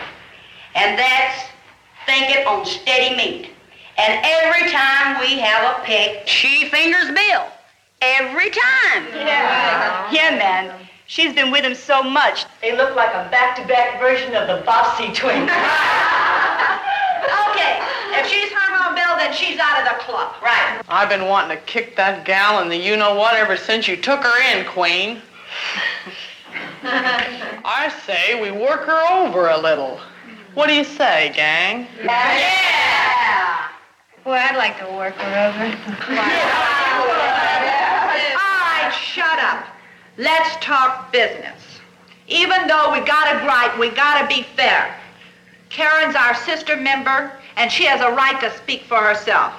[0.75, 1.49] and that's
[2.07, 3.51] thinking on steady meat.
[3.99, 7.47] And every time we have a pick, she fingers Bill.
[8.01, 9.07] Every time.
[9.15, 10.11] Yeah.
[10.11, 10.83] Yeah, man.
[11.07, 15.15] She's been with him so much, they look like a back-to-back version of the Bobbsey
[15.15, 15.43] twins.
[17.51, 17.83] okay,
[18.19, 20.35] if she's hung on Bill, then she's out of the club.
[20.43, 20.81] Right.
[20.89, 23.97] I've been wanting to kick that gal in the you know what ever since you
[23.99, 25.21] took her in, Queen.
[26.83, 30.01] I say we work her over a little.
[30.55, 31.87] What do you say, gang?
[32.05, 33.69] Yeah.
[34.23, 35.65] Boy, I'd like to work her over.
[38.37, 39.67] All right, shut up.
[40.19, 41.81] Let's talk business.
[42.29, 44.95] Even though we got a gripe, we gotta be fair.
[45.71, 49.55] Karen's our sister member, and she has a right to speak for herself.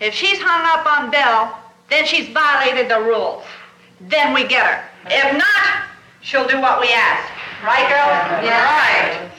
[0.00, 1.56] If she's hung up on Bill,
[1.88, 3.44] then she's violated the rules.
[4.00, 4.84] Then we get her.
[5.06, 5.84] If not,
[6.20, 7.32] she'll do what we ask.
[7.64, 8.44] Right, girl?
[8.44, 9.22] Yeah.
[9.22, 9.30] Right.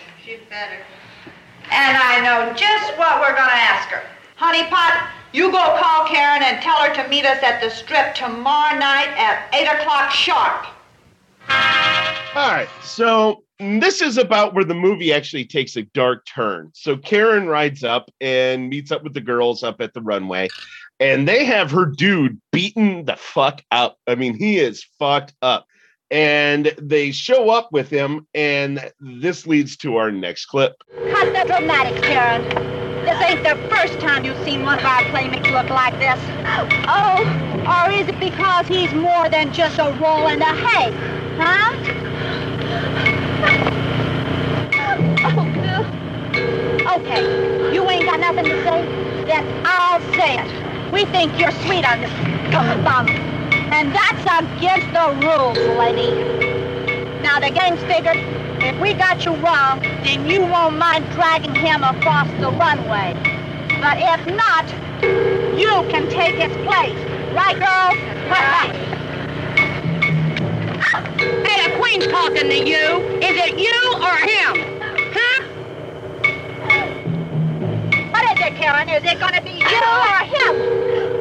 [0.50, 0.80] Better.
[1.72, 4.02] And I know just what we're gonna ask her.
[4.38, 8.16] Honey Pot, you go call Karen and tell her to meet us at the strip
[8.16, 10.68] tomorrow night at 8 o'clock sharp.
[11.50, 12.70] All right.
[12.82, 16.72] So this is about where the movie actually takes a dark turn.
[16.74, 20.48] So Karen rides up and meets up with the girls up at the runway,
[21.00, 23.98] and they have her dude beaten the fuck up.
[24.08, 25.68] I mean, he is fucked up.
[26.10, 30.82] And they show up with him, and this leads to our next clip.
[31.12, 32.44] Cut the dramatics, Karen.
[33.04, 36.20] This ain't the first time you've seen one of our playmates look like this.
[36.88, 37.24] Oh,
[37.66, 40.92] or is it because he's more than just a roll in the hay?
[41.38, 41.76] Huh?
[45.24, 48.82] Oh, Okay, you ain't got nothing to say?
[49.26, 50.92] Then I'll say it.
[50.92, 52.12] We think you're sweet on this
[52.84, 53.37] bum.
[53.78, 54.24] And that's
[54.58, 56.10] against the rules, lady.
[57.22, 58.18] Now the game's figured.
[58.60, 63.14] If we got you wrong, then you won't mind dragging him across the runway.
[63.80, 64.66] But if not,
[65.56, 66.98] you can take his place.
[67.36, 67.94] Right, girl?
[68.32, 68.74] Right.
[71.46, 72.98] Hey, the queen's talking to you.
[73.22, 74.82] Is it you or him?
[75.14, 75.44] Huh?
[78.10, 78.90] What is it, Karen?
[78.90, 81.17] Is it gonna be you or him?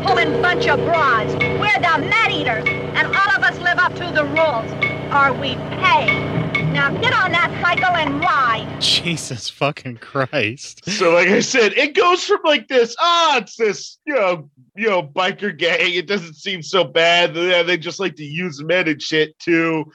[0.00, 1.32] Daisy pulling bunch of broads.
[1.34, 6.72] We're the man-eaters, and all of us live up to the rules, Are we paid?
[6.72, 8.80] Now get on that cycle and ride.
[8.80, 10.88] Jesus fucking Christ.
[10.88, 14.88] So, like I said, it goes from like this, ah, it's this, you know, you
[14.88, 15.94] know, biker gang.
[15.94, 17.34] It doesn't seem so bad.
[17.34, 19.86] Yeah, they just like to use men and shit too.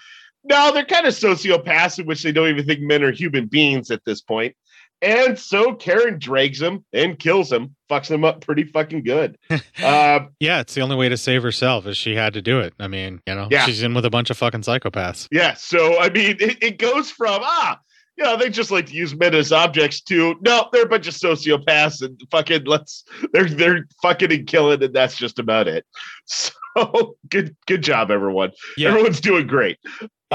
[0.44, 3.90] No, they're kind of sociopaths in which they don't even think men are human beings
[3.90, 4.56] at this point.
[5.02, 9.38] And so Karen drags him and kills him, fucks him up pretty fucking good.
[9.84, 12.74] Uh, Yeah, it's the only way to save herself is she had to do it.
[12.80, 13.66] I mean, you know, Yeah.
[13.66, 15.28] she's in with a bunch of fucking psychopaths.
[15.32, 17.78] Yeah, so I mean, it, it goes from ah,
[18.18, 21.08] you know, they just like to use men as objects to no, they're a bunch
[21.08, 23.04] of sociopaths and fucking let's
[23.34, 25.86] they're they're fucking and killing, and that's just about it.
[26.28, 28.52] So good good job, everyone.
[28.76, 28.90] Yeah.
[28.90, 29.78] Everyone's doing great.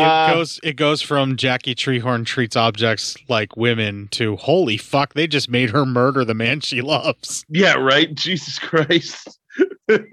[0.00, 5.14] It Uh, goes it goes from Jackie Treehorn treats objects like women to holy fuck,
[5.14, 7.44] they just made her murder the man she loves.
[7.48, 8.14] Yeah, right.
[8.14, 9.38] Jesus Christ.
[9.88, 10.06] and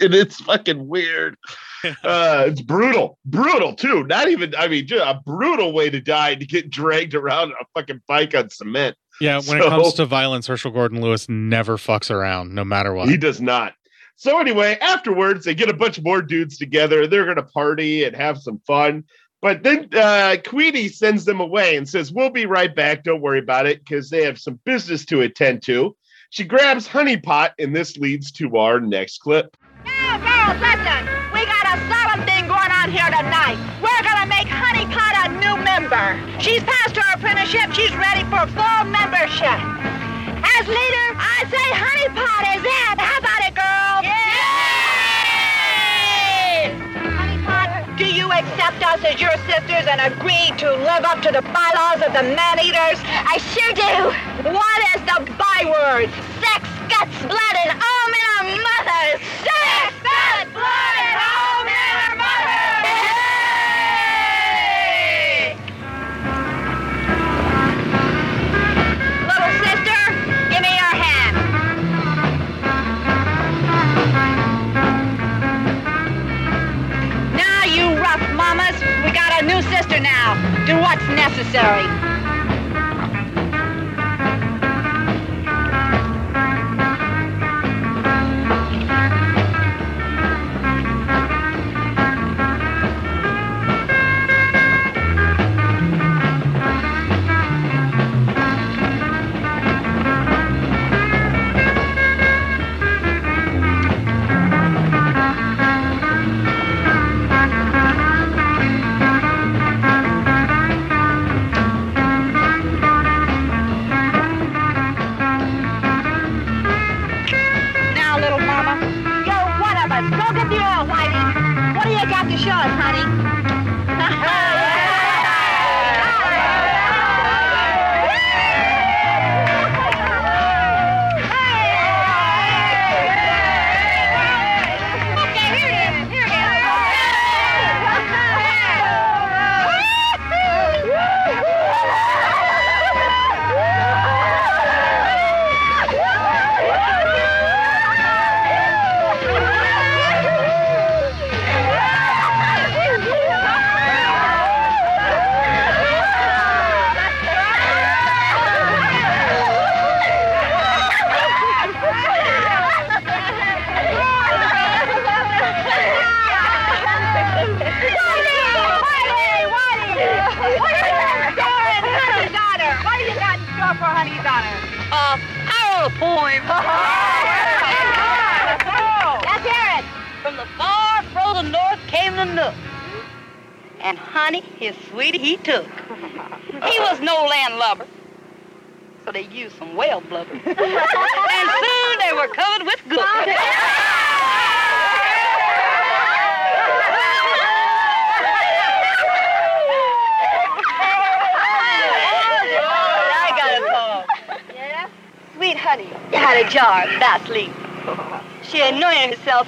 [0.00, 1.36] it's fucking weird.
[2.04, 4.04] Uh, it's brutal, brutal too.
[4.04, 7.64] Not even, I mean, just a brutal way to die to get dragged around a
[7.74, 8.96] fucking bike on cement.
[9.20, 12.94] Yeah, when So- it comes to violence, Herschell Gordon Lewis never fucks around, no matter
[12.94, 13.08] what.
[13.08, 13.74] He does not.
[14.16, 17.06] So anyway, afterwards they get a bunch more dudes together.
[17.06, 19.04] They're gonna party and have some fun.
[19.40, 23.02] But then uh, Queenie sends them away and says, "We'll be right back.
[23.02, 25.96] Don't worry about it, because they have some business to attend to."
[26.30, 29.56] She grabs Honey Pot, and this leads to our next clip.
[29.84, 31.02] Now, girls, listen.
[31.34, 33.58] We got a solemn thing going on here tonight.
[33.82, 36.16] We're gonna make Honey Pot a new member.
[36.40, 37.72] She's passed her apprenticeship.
[37.74, 39.58] She's ready for full membership.
[40.40, 43.11] As leader, I say Honey Pot is in.
[48.82, 52.22] Accept us as your sisters and agree to live up to the bylaws of the
[52.22, 52.98] man-eaters?
[53.04, 54.50] I sure do.
[54.50, 56.10] What is the byword?
[56.40, 59.20] Sex, guts, blood, and all men are mothers.
[59.42, 62.61] Sex, guts, blood, and all men are mothers.
[79.42, 80.34] New sister now.
[80.66, 82.11] Do what's necessary.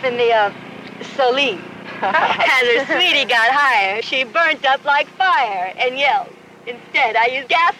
[0.04, 0.52] In the uh,
[1.16, 1.60] saline.
[2.02, 6.28] As her sweetie got higher, she burnt up like fire and yelled.
[6.66, 7.74] Instead, I used gas.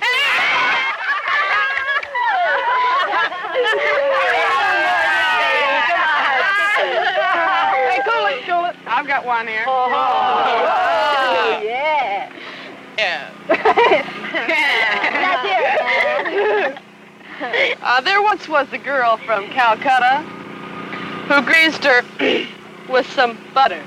[7.91, 8.77] Hey, cool it, cool it.
[8.87, 9.65] I've got one here.
[9.67, 9.89] Oh,
[11.63, 12.33] yeah.
[12.99, 13.31] Yeah.
[16.23, 17.79] Hear it.
[17.83, 20.25] Uh, there once was a girl from Calcutta
[21.29, 22.03] who greased her
[22.89, 23.83] with some butter.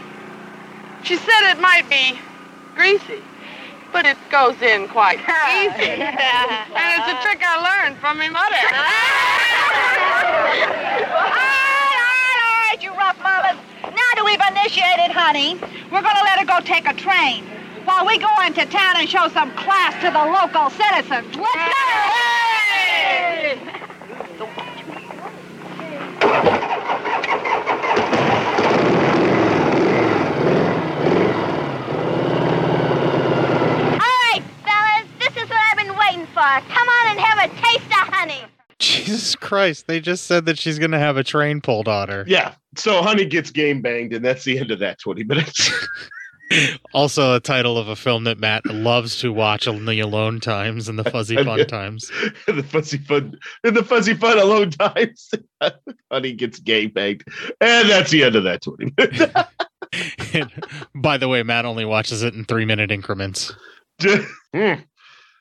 [1.04, 2.20] She said it might be
[2.76, 3.22] greasy,
[3.94, 5.92] but it goes in quite easy.
[6.02, 8.58] and it's a trick I learned from my mother.
[11.14, 13.58] all right, all right, you rough mamas.
[13.84, 15.56] Now that we've initiated honey,
[15.92, 17.46] we're gonna let her go take a train
[17.86, 21.36] while we go into town and show some class to the local citizens.
[21.38, 21.88] Let's go!
[22.18, 22.26] All
[23.48, 25.30] right, fellas, this is what I've been waiting for.
[25.30, 26.17] Come on and have a taste of honey.
[38.80, 39.88] Jesus Christ!
[39.88, 42.24] They just said that she's gonna have a train pulled on her.
[42.28, 42.56] Yeah.
[42.76, 45.72] So Honey gets game banged, and that's the end of that 20 minutes.
[46.94, 50.88] Also, a title of a film that Matt loves to watch in the alone times
[50.88, 52.10] and the fuzzy fun times.
[52.48, 55.32] the fuzzy fun in the fuzzy fun alone times.
[56.12, 57.24] Honey gets game banged.
[57.62, 60.52] And that's the end of that 20 minutes.
[60.96, 63.54] By the way, Matt only watches it in three minute increments.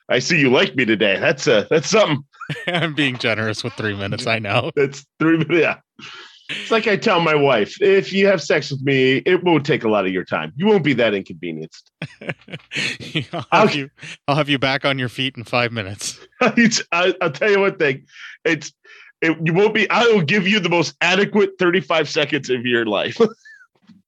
[0.09, 1.19] I see you like me today.
[1.19, 2.23] That's uh that's something.
[2.67, 4.25] I'm being generous with three minutes.
[4.25, 4.71] I know.
[4.75, 5.59] That's three minutes.
[5.59, 5.77] Yeah.
[6.49, 9.83] It's like I tell my wife, if you have sex with me, it won't take
[9.83, 10.53] a lot of your time.
[10.55, 11.91] You won't be that inconvenienced.
[13.51, 13.89] I'll have, you,
[14.27, 16.19] I'll have you back on your feet in five minutes.
[16.41, 18.05] I, I'll tell you one thing.
[18.45, 18.71] It's
[19.21, 19.89] it, you won't be.
[19.89, 23.17] I will give you the most adequate 35 seconds of your life.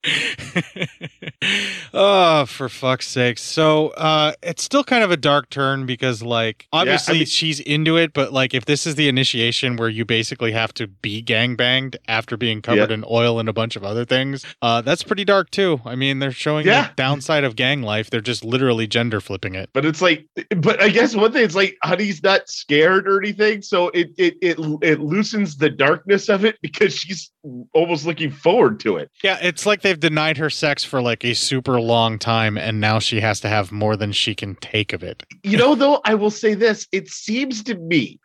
[1.94, 3.38] oh, for fuck's sake.
[3.38, 7.98] So uh it's still kind of a dark turn because like obviously mean- she's into
[7.98, 11.96] it, but like if this is the initiation where you basically have to be gangbanged
[12.08, 12.96] after being covered Yeah.
[12.96, 15.82] in oil and a bunch of other things, uh that's pretty dark too.
[15.86, 16.88] I mean they're showing Yeah.
[16.88, 18.10] the downside of gang life.
[18.10, 19.70] They're just literally gender flipping it.
[19.74, 20.26] but it's like,
[20.58, 24.36] but I guess one thing it's like Honey's not scared or anything, so it it
[24.42, 27.32] it it loosens the darkness of it because she's
[27.74, 29.10] almost looking forward to it.
[29.24, 33.00] Yeah, it's like they've denied her sex for like a super long time and now
[33.00, 35.24] she has to have more than she can take of it.
[35.44, 38.20] You know, though, I will say this: it seems to me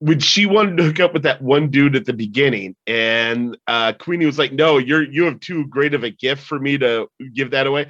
[0.00, 3.92] when she wanted to hook up with that one dude at the beginning, and uh,
[3.98, 7.08] Queenie was like, "No, you're you have too great of a gift for me to
[7.34, 7.86] give that away."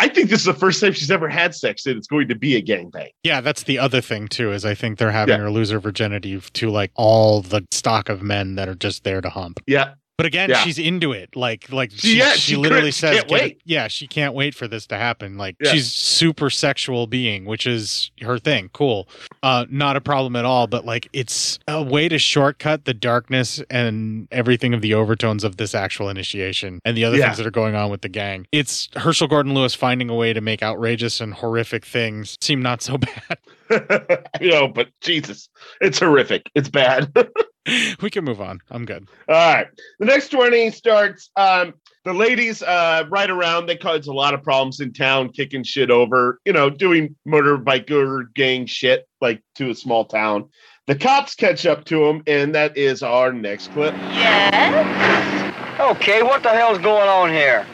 [0.00, 2.36] I think this is the first time she's ever had sex, and it's going to
[2.36, 3.08] be a gangbang.
[3.24, 5.40] Yeah, that's the other thing too, is I think they're having Yeah.
[5.40, 9.20] her lose her virginity to like all the stock of men that are just there
[9.20, 9.58] to hump.
[9.66, 9.94] Yeah.
[10.18, 10.64] But again, Yeah.
[10.64, 11.36] she's into it.
[11.36, 13.60] Like, like She- yeah, she, she literally couldn't- she says, can't wait.
[13.64, 15.36] Yeah, she can't wait for this to happen.
[15.38, 15.70] Like, Yeah.
[15.70, 18.68] she's super sexual being, which is her thing.
[18.72, 19.08] Cool,
[19.44, 20.66] uh, not a problem at all.
[20.66, 25.56] But like, it's a way to shortcut the darkness and everything of the overtones of
[25.56, 28.44] this actual initiation and the other things that are going on with the gang.
[28.50, 32.82] It's Herschell Gordon Lewis finding a way to make outrageous and horrific things seem not
[32.82, 33.38] so bad.
[34.40, 35.48] you know, but Jesus,
[35.80, 36.50] it's horrific.
[36.56, 37.12] It's bad.
[38.02, 38.60] we can move on.
[38.70, 39.08] I'm good.
[39.28, 39.66] All right.
[39.98, 41.30] The next 20 starts.
[41.36, 43.66] Um, the ladies uh, ride around.
[43.66, 48.32] They cause a lot of problems in town, kicking shit over, you know, doing motorbiker
[48.34, 50.48] gang shit like to a small town.
[50.86, 53.94] The cops catch up to them, and that is our next clip.
[53.94, 55.54] Yes?
[55.78, 57.66] Okay, what the hell's going on here?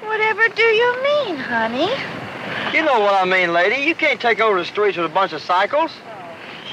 [0.00, 1.90] Whatever do you mean, honey?
[2.76, 3.84] You know what I mean, lady.
[3.84, 5.92] You can't take over the streets with a bunch of cycles.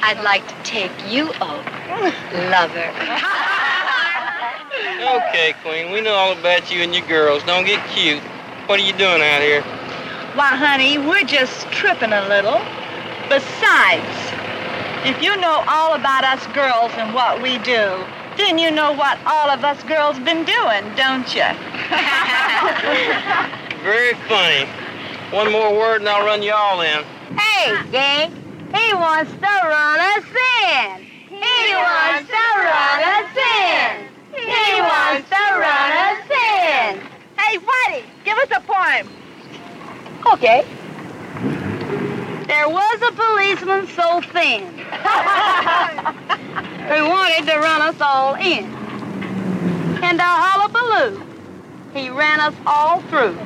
[0.07, 2.13] I'd like to take you over,
[2.53, 2.93] lover.
[5.01, 7.41] Okay, Queen, we know all about you and your girls.
[7.43, 8.21] Don't get cute.
[8.67, 9.63] What are you doing out here?
[10.35, 12.61] Why, honey, we're just tripping a little.
[13.33, 14.05] Besides,
[15.09, 17.97] if you know all about us girls and what we do,
[18.37, 21.49] then you know what all of us girls been doing, don't you?
[23.81, 24.69] Very funny.
[25.31, 27.03] One more word and I'll run you all in.
[27.35, 28.44] Hey, gang,
[28.75, 31.01] he wants to run us in.
[31.29, 34.07] He wants to run us in.
[34.33, 36.99] He wants to run us in.
[37.39, 39.07] Hey, Whitey, give us a poem.
[40.33, 40.65] Okay.
[42.47, 44.61] There was a policeman so thin
[46.89, 48.65] who wanted to run us all in.
[50.03, 51.23] And a hullabaloo,
[51.93, 53.37] he ran us all through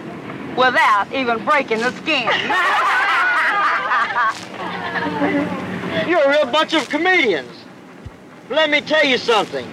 [0.55, 2.29] without even breaking the skin.
[6.07, 7.65] You're a real bunch of comedians.
[8.49, 9.67] Let me tell you something.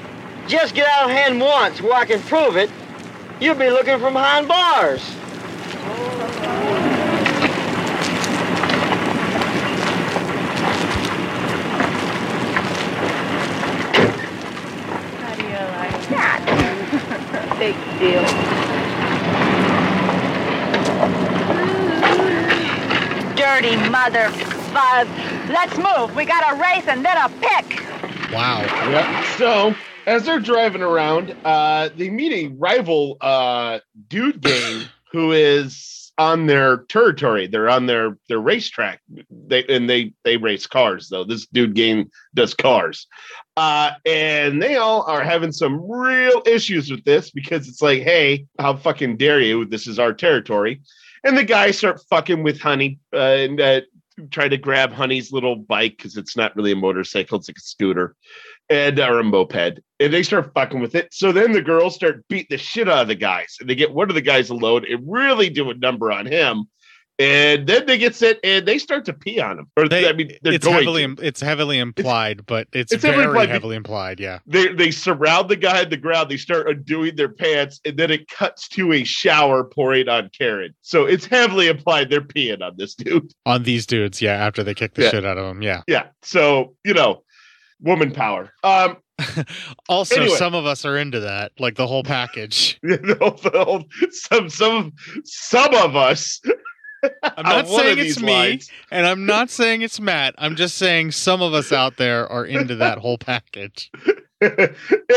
[0.47, 2.71] Just get out of hand once where I can prove it,
[3.41, 5.03] you'll be looking from behind bars.
[15.21, 17.57] How do you like that?
[17.59, 18.56] Big deal.
[23.47, 24.29] Dirty mother
[24.75, 25.09] fuzz.
[25.49, 26.17] Let's move.
[26.17, 27.81] We got a race and then a pick.
[28.33, 28.63] Wow.
[28.91, 29.25] Yep.
[29.39, 29.75] So
[30.05, 33.79] as they're driving around, uh, they meet a rival uh,
[34.09, 37.47] dude gang who is on their territory.
[37.47, 39.01] They're on their their racetrack.
[39.31, 41.23] They and they they race cars though.
[41.23, 43.07] This dude gang does cars,
[43.57, 48.47] uh, and they all are having some real issues with this because it's like, hey,
[48.59, 49.65] how fucking dare you?
[49.67, 50.81] This is our territory.
[51.27, 53.81] And the guys start fucking with Honey uh, and uh,
[54.31, 57.61] try to grab Honey's little bike because it's not really a motorcycle; it's like a
[57.61, 58.15] scooter
[58.71, 61.13] and or a moped, and they start fucking with it.
[61.13, 63.93] So then the girls start beat the shit out of the guys, and they get
[63.93, 66.67] one of the guys alone and really do a number on him.
[67.19, 69.67] And then they get set and they start to pee on him.
[69.77, 71.27] Or I mean, they're It's heavily to.
[71.27, 73.49] it's heavily implied, but it's, it's heavily very implied.
[73.49, 74.21] heavily implied.
[74.21, 74.41] Yeah.
[74.47, 76.31] They they surround the guy in the ground.
[76.31, 80.75] They start undoing their pants, and then it cuts to a shower pouring on Karen.
[80.83, 83.33] So it's heavily implied they're peeing on this dude.
[83.47, 84.35] On these dudes, yeah.
[84.35, 85.11] After they kick the Yeah.
[85.11, 85.83] shit out of him, yeah.
[85.89, 86.09] Yeah.
[86.23, 87.23] So you know,
[87.81, 88.53] woman power.
[88.63, 88.99] Um.
[89.89, 90.37] Also, Anyway.
[90.37, 92.79] some of us are into that, like the whole package.
[92.83, 94.93] You know, the whole- some some
[95.25, 96.41] some of us.
[97.03, 100.35] I'm not saying it's me, lines- and I'm not saying it's Matt.
[100.39, 103.91] I'm just saying some of us out there are into that whole package.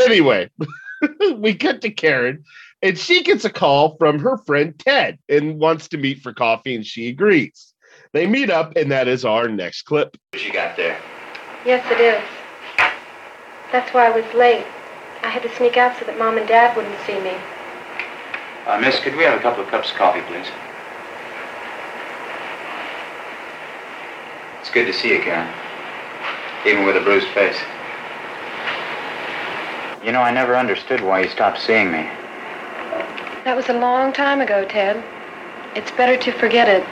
[0.05, 0.49] anyway,
[1.35, 2.43] we get to Karen,
[2.81, 6.75] and she gets a call from her friend Ted and wants to meet for coffee,
[6.75, 7.73] and she agrees.
[8.13, 10.17] They meet up, and that is our next clip.
[10.31, 10.97] What you got there?
[11.65, 12.23] Yes, it is.
[13.71, 14.65] That's why I was late.
[15.21, 17.33] I had to sneak out so that Mom and Dad wouldn't see me.
[18.65, 20.47] Uh, miss, could we have a couple of cups of coffee, please?
[24.59, 25.47] It's good to see you, Karen.
[26.65, 27.57] Even with a bruised face.
[30.03, 32.09] You know, I never understood why you stopped seeing me.
[33.45, 35.03] That was a long time ago, Ted.
[35.75, 36.83] It's better to forget it.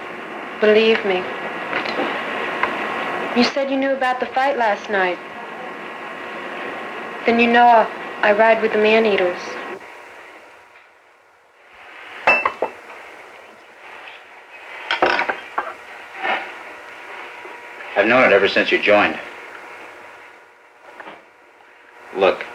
[0.61, 1.17] Believe me.
[3.37, 5.19] You said you knew about the fight last night.
[7.25, 7.87] Then you know I,
[8.23, 9.56] I ride with the man-eaters.
[17.97, 19.17] I've known it ever since you joined.
[22.15, 22.45] Look,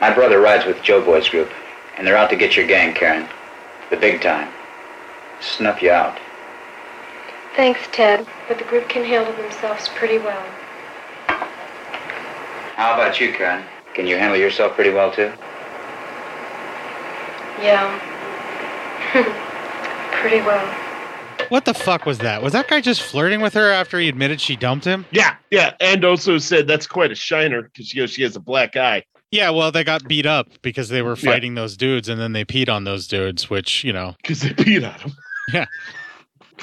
[0.00, 1.48] my brother rides with Joe Boy's group,
[1.96, 3.28] and they're out to get your gang, Karen.
[3.90, 4.52] The big time.
[5.40, 6.18] Snuff you out.
[7.54, 10.44] Thanks, Ted, but the group can handle themselves pretty well.
[12.74, 13.64] How about you, Karen?
[13.94, 15.32] Can you handle yourself pretty well, too?
[17.62, 18.00] Yeah.
[20.20, 20.89] pretty well.
[21.50, 22.42] What the fuck was that?
[22.42, 25.04] Was that guy just flirting with her after he admitted she dumped him?
[25.10, 28.40] Yeah, yeah, and also said that's quite a shiner because she goes, she has a
[28.40, 29.02] black eye.
[29.32, 31.32] Yeah, well, they got beat up because they were Yeah.
[31.32, 34.50] fighting those dudes, and then they peed on those dudes, which you know, because they
[34.50, 35.12] peed on them.
[35.52, 35.66] Yeah,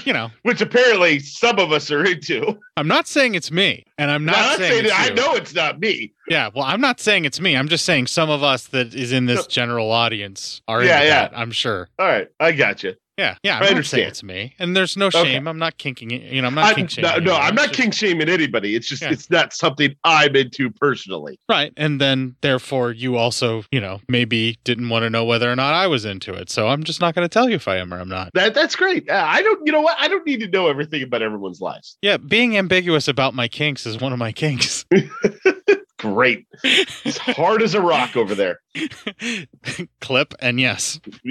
[0.05, 2.57] you know, which apparently some of us are into.
[2.77, 5.53] I'm not saying it's me, and I'm not, I'm not saying, saying I know it's
[5.53, 6.13] not me.
[6.29, 7.57] Yeah, well, I'm not saying it's me.
[7.57, 11.07] I'm just saying some of us that is in this general audience are Yeah, into
[11.07, 11.21] yeah.
[11.27, 11.37] that.
[11.37, 11.89] I'm sure.
[11.99, 12.93] All right, I got you.
[13.17, 13.55] Yeah, yeah.
[13.55, 14.03] I I'm saying understand.
[14.03, 15.23] it's me, and there's no Okay.
[15.23, 15.47] shame.
[15.47, 16.21] I'm not kinking it.
[16.31, 17.11] You know, I'm not I- kink shaming.
[17.11, 17.35] no, no.
[17.35, 18.75] I'm not just- king shaming anybody.
[18.75, 19.11] It's just Yeah.
[19.11, 21.39] it's not something I'm into personally.
[21.49, 21.73] Right.
[21.77, 25.73] And then therefore you also, you know, maybe didn't want to know whether or not
[25.73, 26.49] I was into it.
[26.51, 28.29] So I'm just not going to tell you if I am or I'm not.
[28.35, 29.09] That that's great.
[29.09, 29.65] Uh, I don't.
[29.65, 29.97] You know what?
[29.99, 31.97] I don't need to know everything about everyone's lives.
[32.03, 34.85] Yeah, being ambiguous about my kinks is one of my kinks.
[35.97, 36.45] Great.
[36.63, 38.59] It's hard as a rock over there.
[40.01, 40.99] Clip and yes.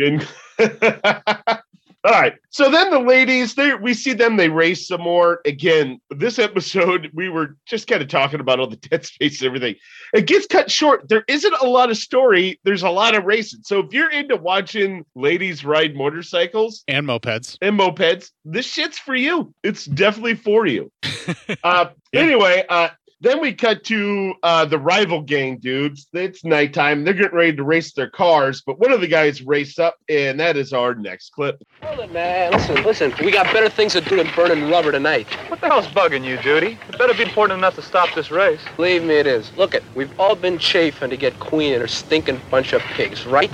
[2.06, 2.34] All right.
[2.50, 5.40] So then the ladies, they we see them, they race some more.
[5.44, 9.48] Again, this episode, we were just kind of talking about all the dead space and
[9.48, 9.74] everything.
[10.14, 11.08] It gets cut short.
[11.08, 12.60] There isn't a lot of story.
[12.62, 13.60] There's a lot of racing.
[13.64, 19.16] So if you're into watching ladies ride motorcycles and mopeds and mopeds, this shit's for
[19.16, 19.52] you.
[19.64, 20.92] It's definitely for you.
[21.64, 21.86] uh,
[22.16, 22.88] Anyway, uh,
[23.20, 26.06] Then we cut to uh, the rival gang dudes.
[26.12, 27.02] It's nighttime.
[27.02, 30.38] They're getting ready to race their cars, but one of the guys race up, and
[30.38, 31.62] that is our next clip.
[31.82, 32.52] Hold it, man.
[32.52, 33.14] Listen, listen.
[33.20, 35.26] We got better things to do than burning rubber tonight.
[35.48, 36.78] What the hell's bugging you, Duty?
[36.90, 38.60] It better be important enough to stop this race.
[38.76, 39.50] Believe me, it is.
[39.56, 43.24] Look it, we've all been chafing to get Queen and her stinking bunch of pigs,
[43.24, 43.50] right?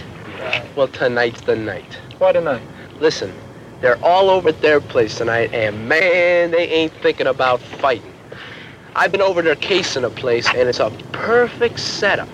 [0.75, 2.01] Well, tonight's the night.
[2.19, 2.63] Why tonight?
[2.99, 3.33] Listen,
[3.81, 8.12] they're all over at their place tonight, and man, they ain't thinking about fighting.
[8.95, 12.29] I've been over their case in a place, and it's a perfect setup.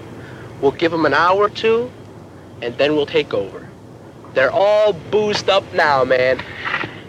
[0.60, 1.90] We'll give them an hour or two,
[2.62, 3.68] and then we'll take over.
[4.34, 6.42] They're all boozed up now, man.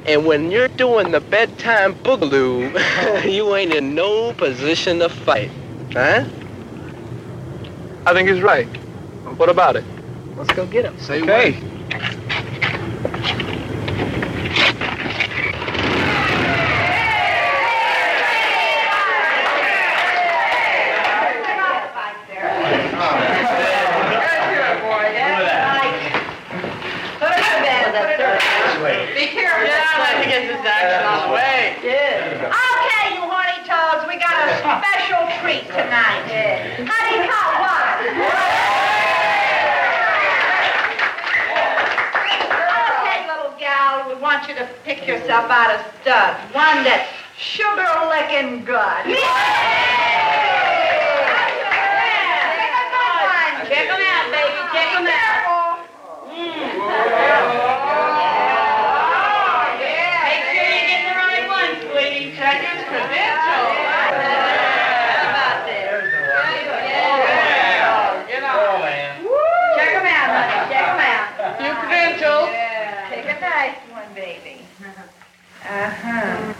[0.06, 2.74] And when you're doing the bedtime boogaloo,
[3.32, 5.52] you ain't in no position to fight.
[5.94, 6.26] Huh?
[8.06, 8.68] I think he's right.
[9.38, 9.84] What about it?
[10.36, 10.98] Let's go get him.
[11.00, 11.60] Say Okay.
[29.20, 29.68] Be careful.
[29.68, 31.76] Yeah, let's get this action on the way.
[31.76, 34.80] Okay, you horny toads, we got a
[35.50, 36.30] treat tonight.
[36.86, 38.06] Honey hot
[43.02, 46.36] Okay, little gal, we want you to pick yourself out a stud.
[46.54, 49.04] One that's sugar licking good.
[53.70, 54.62] Check 'em out, baby.
[54.74, 55.29] Check 'em out.
[75.70, 76.54] Uh-huh.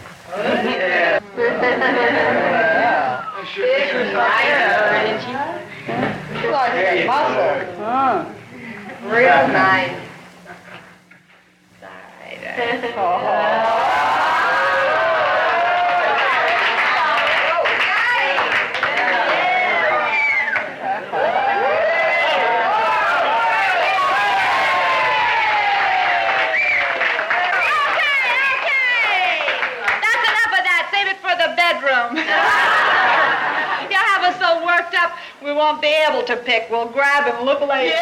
[3.56, 5.34] Big fire, isn't she?
[6.46, 7.58] Like muscle.
[9.10, 9.96] Real nice.
[12.40, 12.82] That's
[30.30, 30.82] enough of that.
[30.92, 31.34] Save it for
[31.90, 32.16] the bedroom.
[33.90, 36.70] You'll have us so worked up, we won't be able to pick.
[36.70, 37.96] We'll grab and look later.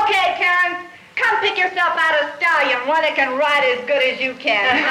[0.00, 0.88] okay, Karen.
[1.16, 4.82] Come pick yourself out a stallion, one that can ride as good as you can.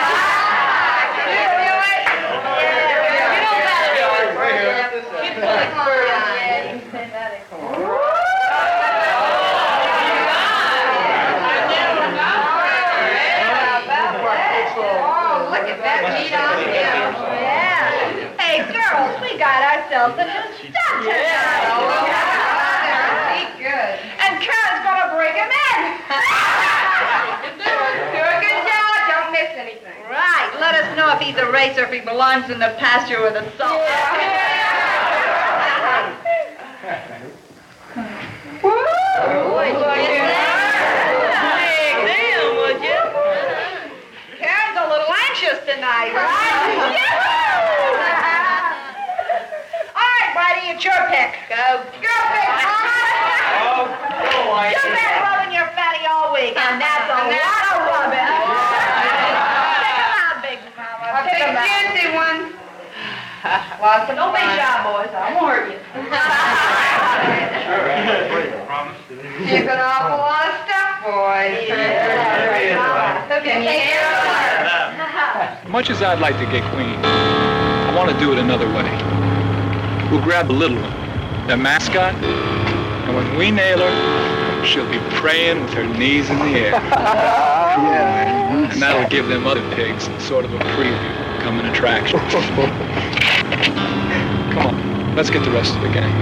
[14.76, 16.70] Oh, look at that meat on him.
[16.70, 18.38] Yeah.
[18.38, 19.38] Hey, girls, we
[20.04, 21.88] got ourselves a new stud tonight.
[23.32, 23.96] Be good.
[24.20, 25.80] And Karen's gonna bring him in.
[27.64, 28.96] Do a good job.
[29.08, 30.04] Don't miss anything.
[30.10, 30.50] Right.
[30.60, 33.50] Let us know if he's a racer, if he belongs in the pasture with a
[33.58, 33.82] salt.
[44.40, 47.54] Karen's a little anxious tonight, right?
[49.96, 51.36] All right, Whitey, it's your pick.
[51.50, 51.84] Go.
[52.02, 52.90] Go, big mama.
[54.74, 58.18] You've been rubbing your fatty all week, and that's a lot of rubbing.
[58.18, 61.06] Pick 'em out, big mama.
[61.14, 61.68] I'll Pick take 'em a out.
[61.68, 62.54] fancy one.
[63.84, 65.12] Well, don't be shy, boys.
[65.14, 65.76] I won't hurt you.
[69.54, 71.68] You've got an awful lot of stuff, boys.
[73.44, 73.92] Okay,
[75.70, 79.33] Much as I'd like to get Queen, I want to do it another way.
[80.14, 85.62] We'll grab the little one, the mascot, and when we nail her, she'll be praying
[85.62, 86.74] with her knees in the air.
[88.72, 92.20] And that'll give them other pigs sort of a preview, coming attraction.
[94.54, 96.14] Come on, let's get the rest of the gang.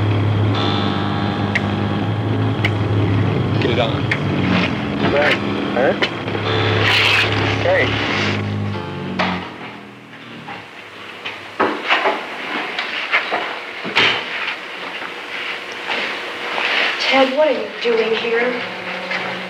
[3.61, 4.03] Get it on.
[5.11, 5.35] Right.
[5.75, 5.91] Huh?
[7.63, 8.21] Hey.
[17.11, 18.41] Ted, what are you doing here?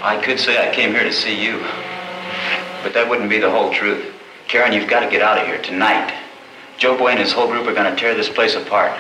[0.04, 1.60] I could say I came here to see you,
[2.84, 4.14] but that wouldn't be the whole truth.
[4.48, 6.14] Karen, you've got to get out of here tonight.
[6.78, 8.98] Joe Boy and his whole group are going to tear this place apart.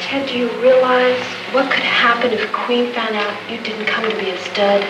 [0.00, 1.22] Ted, do you realize
[1.52, 4.86] what could happen if Queen found out you didn't come to be a stud?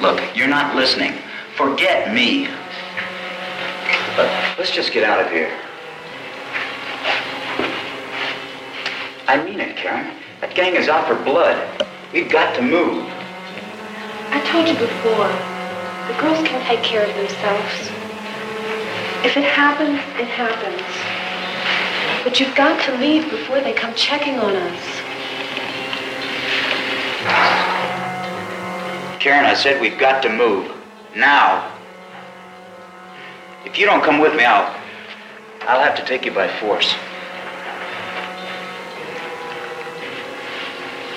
[0.00, 1.18] Look, you're not listening.
[1.56, 2.48] Forget me.
[4.16, 5.52] Look, Let's just get out of here.
[9.26, 10.23] I mean it, Karen.
[10.44, 11.56] That gang is out for blood.
[12.12, 13.02] We've got to move.
[14.28, 15.32] I told you before,
[16.04, 17.88] the girls can take care of themselves.
[19.24, 20.84] If it happens, it happens.
[22.22, 24.84] But you've got to leave before they come checking on us.
[29.20, 30.70] Karen, I said we've got to move.
[31.16, 31.72] Now.
[33.64, 34.78] If you don't come with me, I'll.
[35.62, 36.94] I'll have to take you by force.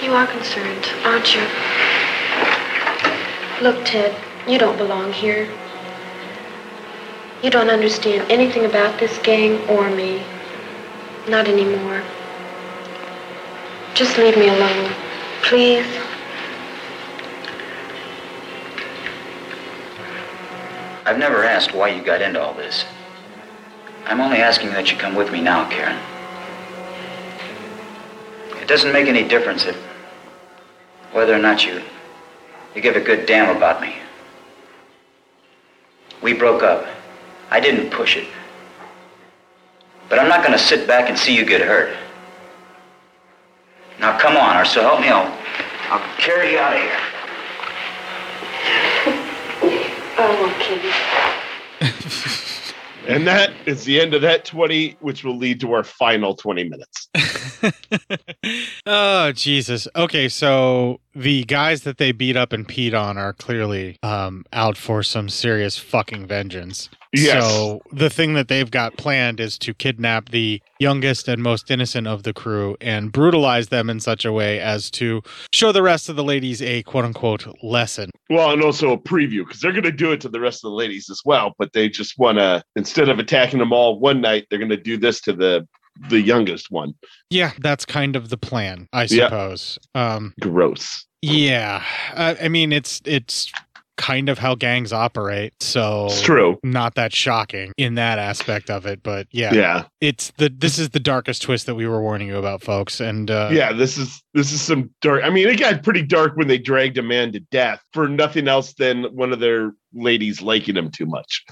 [0.01, 1.41] You are concerned, aren't you?
[3.61, 4.15] Look, Ted,
[4.47, 5.49] you don't belong here.
[7.41, 10.21] You don't understand anything about this gang or me.
[11.27, 12.03] Not anymore.
[13.95, 14.93] Just leave me alone,
[15.41, 15.87] please.
[21.05, 22.85] I've never asked why you got into all this.
[24.05, 25.97] I'm only asking that you come with me now, Karen.
[28.67, 29.77] It doesn't make any difference if
[31.13, 31.81] whether or not you
[32.75, 33.95] you give a good damn about me.
[36.21, 36.85] We broke up.
[37.49, 38.27] I didn't push it.
[40.09, 41.95] But I'm not going to sit back and see you get hurt.
[44.01, 45.31] Now come on, or so help me, I'll,
[45.89, 46.99] I'll carry you out of here.
[50.19, 50.51] Oh,
[51.79, 52.41] okay.
[53.07, 56.63] And that is the end of that 20, which will lead to our final 20
[56.65, 57.09] minutes.
[58.85, 59.87] Oh Jesus.
[59.95, 64.77] Okay, so the guys that they beat up and peed on are clearly um, out
[64.77, 66.89] for some serious fucking vengeance.
[67.13, 67.43] Yes.
[67.43, 72.07] So the thing that they've got planned is to kidnap the youngest and most innocent
[72.07, 76.09] of the crew and brutalize them in such a way as to show the rest
[76.09, 78.11] of the ladies a quote unquote lesson.
[78.29, 80.71] Well, and also a preview because they're going to do it to the rest of
[80.71, 81.53] the ladies as well.
[81.57, 84.77] But they just want to, instead of attacking them all one night, they're going to
[84.77, 85.67] do this to the
[86.09, 86.93] the youngest one.
[87.29, 89.79] Yeah, that's kind of the plan, I suppose.
[89.95, 91.05] Um, Gross.
[91.23, 91.83] Yeah,
[92.13, 93.51] uh, I mean it's it's
[93.97, 96.59] kind of how gangs operate, so It's true.
[96.63, 99.85] Not that shocking in that aspect of it, but yeah, Yeah.
[100.01, 103.29] It's the this is the darkest twist that we were warning you about, folks, and
[103.31, 105.23] uh, yeah, this is this is some dark.
[105.23, 108.47] I mean, it got pretty dark when they dragged a man to death for nothing
[108.47, 111.43] else than one of their ladies liking him too much.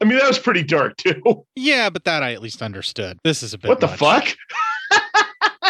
[0.00, 1.44] I mean, that was pretty dark too.
[1.56, 3.18] yeah, but that I at least understood.
[3.24, 3.98] This is a bit What the much.
[3.98, 4.36] fuck?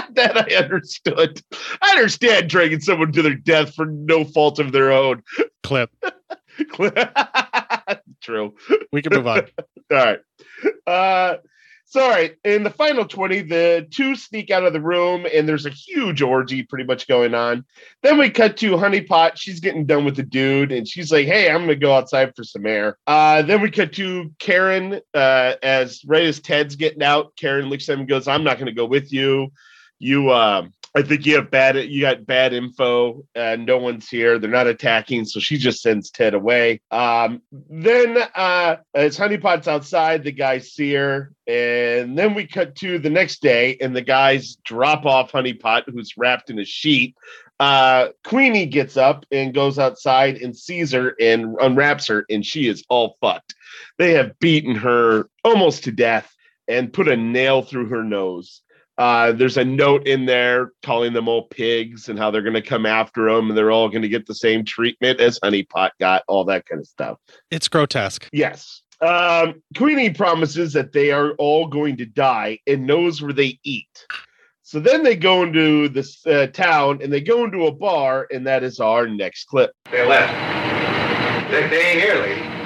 [0.15, 1.43] that I understood.
[1.83, 5.23] I understand dragging someone to their death for no fault of their own.
[5.63, 5.91] Clip.
[6.71, 6.95] Clip.
[8.23, 8.55] True.
[8.93, 9.43] We can move on.
[9.91, 10.21] All right.
[10.87, 11.37] Uh,
[11.91, 12.37] so, all right.
[12.45, 16.21] In the final 20, the two sneak out of the room, and there's a huge
[16.21, 17.65] orgy pretty much going on.
[18.03, 19.39] Then we cut to Honey Pot.
[19.39, 22.37] She's getting done with the dude, and she's like, Hey, I'm going to go outside
[22.37, 22.99] for some air.
[23.07, 25.01] Uh, then we cut to Karen.
[25.15, 28.59] Uh, as right as Ted's getting out, Karen looks at him and goes, I'm not
[28.59, 29.51] going to go with you.
[29.99, 34.39] You, um, I think you have bad, you got bad info, and no one's here.
[34.39, 36.81] They're not attacking, so she just sends Ted away.
[36.91, 42.99] Um, then, uh, as Honeypot's outside, the guys see her, and then we cut to
[42.99, 47.15] the next day, and the guys drop off Honeypot, who's wrapped in a sheet.
[47.61, 52.69] Uh, Queenie gets up and goes outside and sees her and unwraps her, and she
[52.69, 53.55] is all fucked.
[53.99, 56.33] They have beaten her almost to death
[56.69, 58.63] and put a nail through her nose.
[58.99, 62.61] Uh, there's a note in there calling them all pigs and how they're going to
[62.61, 66.25] come after them and they're all going to get the same treatment as Honeypot got,
[66.27, 67.19] all that kind of stuff.
[67.53, 68.29] It's grotesque.
[68.33, 68.83] Yes.
[69.01, 74.07] Um, Queenie promises that they are all going to die and knows where they eat.
[74.63, 78.47] So then they go into this uh, town and they go into a bar, and
[78.49, 79.71] that is our next clip.
[79.91, 80.33] They left.
[81.51, 82.58] They, they ain't here, lady.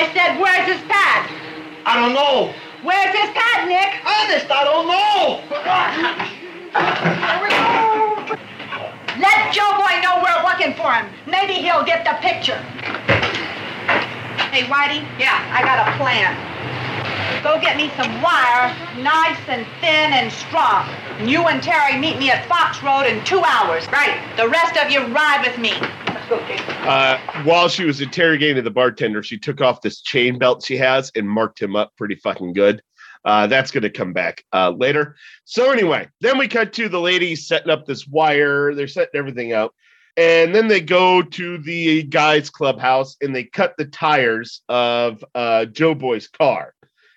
[0.00, 1.28] I said, where's his pad?
[1.84, 2.54] I don't know.
[2.80, 4.00] Where's his pad, Nick?
[4.00, 5.44] Honest, I don't know.
[9.20, 11.04] Let Joe Boy know we're looking for him.
[11.28, 12.56] Maybe he'll get the picture.
[14.48, 15.04] Hey, Whitey?
[15.20, 16.32] Yeah, I got a plan.
[17.44, 18.72] Go get me some wire,
[19.04, 20.88] nice and thin and strong.
[21.20, 23.86] And you and Terry meet me at Fox Road in two hours.
[23.88, 24.18] Right.
[24.38, 25.72] The rest of you ride with me.
[26.88, 31.12] Uh, while she was interrogating the bartender, she took off this chain belt she has
[31.14, 32.80] and marked him up pretty fucking good.
[33.22, 35.14] Uh, that's going to come back uh, later.
[35.44, 38.74] So anyway, then we cut to the ladies setting up this wire.
[38.74, 39.74] They're setting everything up.
[40.16, 45.66] And then they go to the guys' clubhouse and they cut the tires of uh,
[45.66, 46.72] Joe Boy's car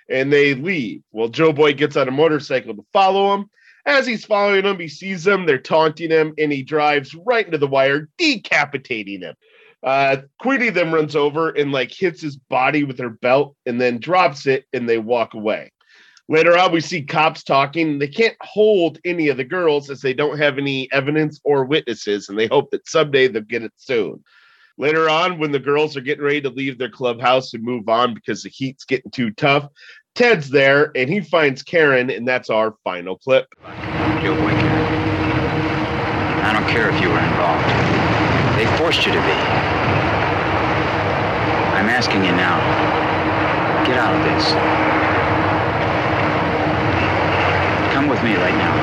[0.10, 1.04] and they leave.
[1.14, 3.50] Well, Joe Boy gets on a motorcycle to follow him.
[3.86, 7.58] As he's following him, he sees them, they're taunting him, and he drives right into
[7.58, 9.36] the wire, decapitating him.
[9.84, 14.00] Uh, Queenie then runs over and like hits his body with her belt and then
[14.00, 15.74] drops it and they walk away.
[16.30, 18.00] Later on, we see cops talking.
[18.00, 22.30] They can't hold any of the girls as they don't have any evidence or witnesses,
[22.30, 24.24] and they hope that someday they'll get it soon.
[24.78, 28.14] Later on, when the girls are getting ready to leave their clubhouse and move on
[28.14, 29.68] because the heat's getting too tough,
[30.16, 33.48] Ted's there and he finds Karen, and that's our final clip.
[34.22, 34.94] Joe Boy, Karen.
[36.46, 37.66] I don't care if you were involved.
[38.58, 39.34] They forced you to be.
[41.74, 42.60] I'm asking you now.
[43.88, 44.54] Get out of this.
[47.94, 48.74] Come with me right now.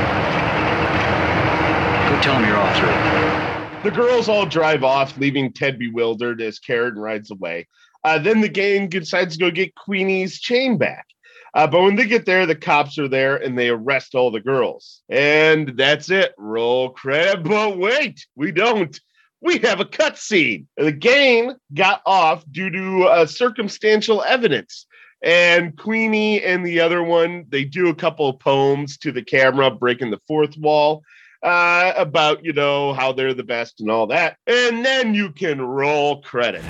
[2.11, 3.91] Go tell them you're all through.
[3.91, 7.69] The girls all drive off, leaving Ted bewildered as Karen rides away.
[8.03, 11.07] Uh, then the gang decides to go get Queenie's chain back.
[11.55, 14.41] Uh, but when they get there, the cops are there and they arrest all the
[14.41, 15.03] girls.
[15.09, 16.35] And that's it.
[16.39, 17.45] Roll credit.
[17.51, 18.99] But wait, we don't.
[19.41, 20.67] We have a cutscene.
[20.77, 24.87] The gang got off due to uh, circumstantial evidence.
[25.23, 29.71] And Queenie and the other one, they do a couple of poems to the camera,
[29.71, 31.03] breaking the fourth wall
[31.43, 34.37] uh, about, you know, how they're the best and all that.
[34.47, 36.67] And then you can roll credits.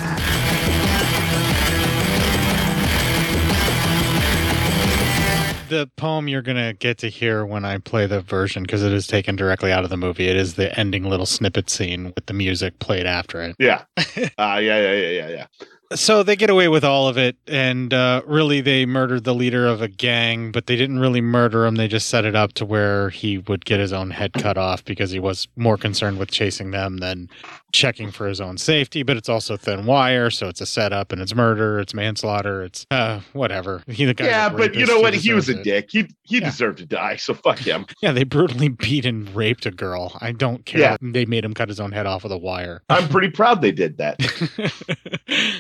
[5.71, 9.07] The poem you're gonna get to hear when I play the version because it is
[9.07, 10.27] taken directly out of the movie.
[10.27, 13.55] It is the ending little snippet scene with the music played after it.
[13.59, 13.85] Yeah.
[14.37, 15.47] Uh, yeah, yeah, yeah, yeah, yeah.
[15.95, 19.67] So they get away with all of it, and uh, really they murdered the leader
[19.67, 21.75] of a gang, but they didn't really murder him.
[21.75, 24.85] They just set it up to where he would get his own head cut off
[24.85, 27.29] because he was more concerned with chasing them than
[27.73, 29.03] checking for his own safety.
[29.03, 32.87] But it's also thin wire, so it's a setup, and it's murder, it's manslaughter, it's
[32.93, 33.83] uh, whatever.
[33.89, 35.15] He the Yeah, but you know what?
[35.15, 35.65] He was a it.
[35.65, 35.89] dick.
[35.91, 37.17] He he deserved to die.
[37.17, 37.87] So fuck him.
[38.03, 40.17] Yeah, they brutally beat and raped a girl.
[40.23, 40.81] I don't care.
[40.81, 40.97] Yeah.
[41.03, 42.83] They made him cut his own head off with a wire.
[42.89, 44.19] I'm pretty proud they did that.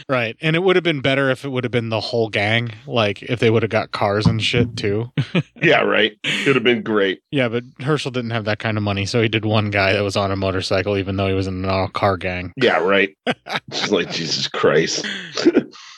[0.08, 0.19] Right.
[0.40, 2.70] And it would have been better if it would have been the whole gang.
[2.86, 5.10] Like if they would have got cars and shit too.
[5.62, 6.12] yeah, right.
[6.24, 7.22] It would have been great.
[7.30, 10.02] yeah, but Herschell didn't have that kind of money, so he did one guy that
[10.02, 12.52] was on a motorcycle, even though he was in an all car gang.
[12.56, 13.16] Yeah, right.
[13.70, 15.06] Just like Jesus Christ.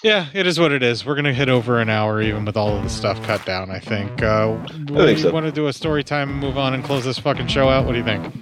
[0.03, 1.07] Yeah, it is what it is.
[1.07, 3.71] We're gonna hit over an hour, even with all of the stuff cut down.
[3.71, 4.21] I think.
[4.21, 5.31] Uh, I think so.
[5.31, 7.87] Want to do a story time and move on and close this fucking show out?
[7.87, 8.35] What do you think?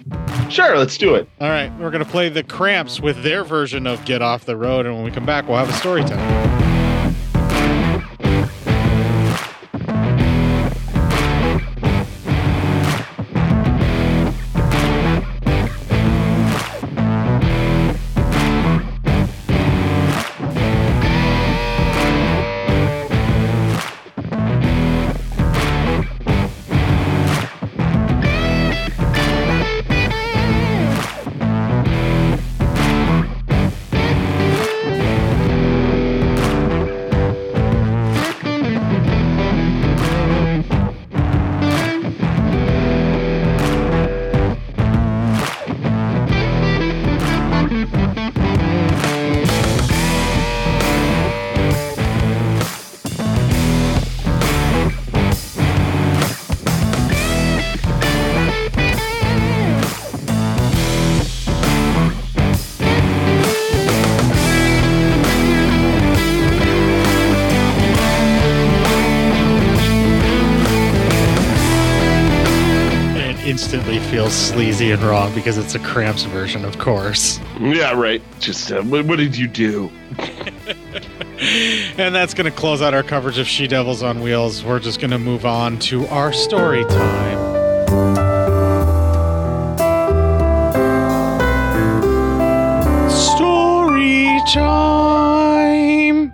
[0.51, 1.29] Sure, let's do it.
[1.39, 4.87] All right, we're gonna play the Cramps with their version of "Get Off the Road,"
[4.87, 6.70] and when we come back, we'll have a
[73.91, 77.41] it feels sleazy and wrong because it's a Cramps version, of course.
[77.61, 78.23] Yeah, right.
[78.39, 79.91] Just uh, what, what did you do?
[81.97, 84.63] And that's going to close out our coverage of She Devils on Wheels.
[84.63, 87.39] We're just going to move on to our story time.
[93.09, 96.33] Story time.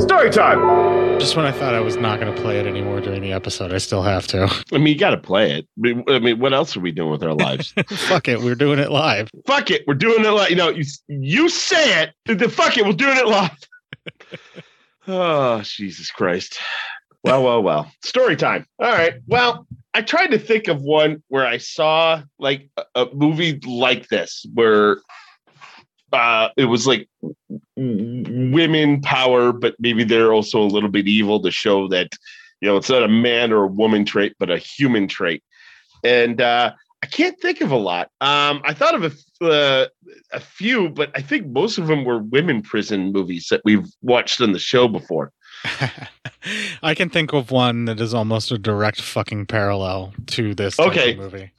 [0.00, 0.81] Story time.
[1.22, 3.72] Just when I thought I was not going to play it anymore during the episode,
[3.72, 4.52] I still have to.
[4.72, 5.68] I mean, you got to play it.
[6.10, 7.72] I mean, what else are we doing with our lives?
[7.90, 9.30] Fuck it, we're doing it live.
[9.46, 10.50] fuck it, we're doing it live.
[10.50, 12.14] You know, you you say it.
[12.24, 13.56] The fuck it, we're doing it live.
[15.06, 16.58] oh, Jesus Christ.
[17.22, 17.92] Well, well, well.
[18.02, 18.66] Story time.
[18.80, 19.14] All right.
[19.28, 19.64] Well,
[19.94, 24.44] I tried to think of one where I saw like a, a movie like this,
[24.54, 24.98] where
[26.12, 27.08] uh, it was like
[27.76, 32.12] women power, but maybe they're also a little bit evil to show that
[32.60, 35.42] You know, it's not a man or a woman trait, but a human trait.
[36.04, 38.06] And uh, I can't think of a lot.
[38.20, 39.04] Um, I thought of
[39.40, 39.86] a, uh,
[40.32, 44.40] a few, but I think most of them were women prison movies that we've watched
[44.40, 45.32] on the show before.
[46.82, 51.14] I can think of one that is almost a direct fucking parallel to this Okay.
[51.16, 51.50] movie.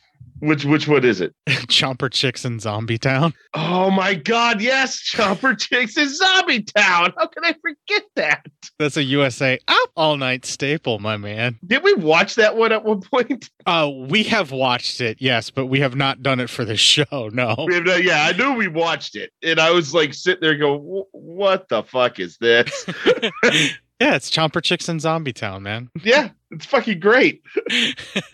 [0.43, 1.33] Which which one is it?
[1.69, 3.33] Chopper Chicks in Zombie Town.
[3.53, 4.59] Oh my God!
[4.61, 7.13] Yes, Chopper Chicks in Zombie Town.
[7.17, 8.45] How can I forget that?
[8.77, 11.57] That's a USA up all night staple, my man.
[11.65, 13.49] Did we watch that one at one point?
[13.65, 17.29] Uh, we have watched it, yes, but we have not done it for the show.
[17.31, 17.55] No.
[17.65, 20.57] We have no- yeah, I knew we watched it, and I was like sitting there
[20.57, 22.85] going, "Wh- "What the fuck is this?"
[23.99, 25.89] Yeah, it's Chopper Chicks in Zombie Town, man.
[26.03, 27.43] yeah, it's fucking great.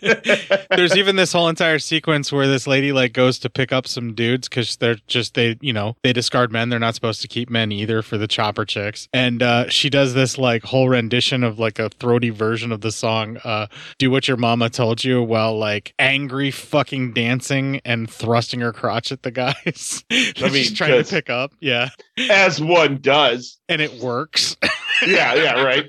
[0.70, 4.14] There's even this whole entire sequence where this lady like goes to pick up some
[4.14, 6.68] dudes because they're just they you know they discard men.
[6.68, 10.14] They're not supposed to keep men either for the Chopper Chicks, and uh, she does
[10.14, 13.66] this like whole rendition of like a throaty version of the song uh,
[13.98, 19.12] "Do What Your Mama Told You" while like angry fucking dancing and thrusting her crotch
[19.12, 20.04] at the guys.
[20.10, 21.90] I mean, she's trying to pick up, yeah,
[22.30, 23.58] As one does.
[23.70, 24.56] And it works.
[25.06, 25.86] Yeah, yeah, right.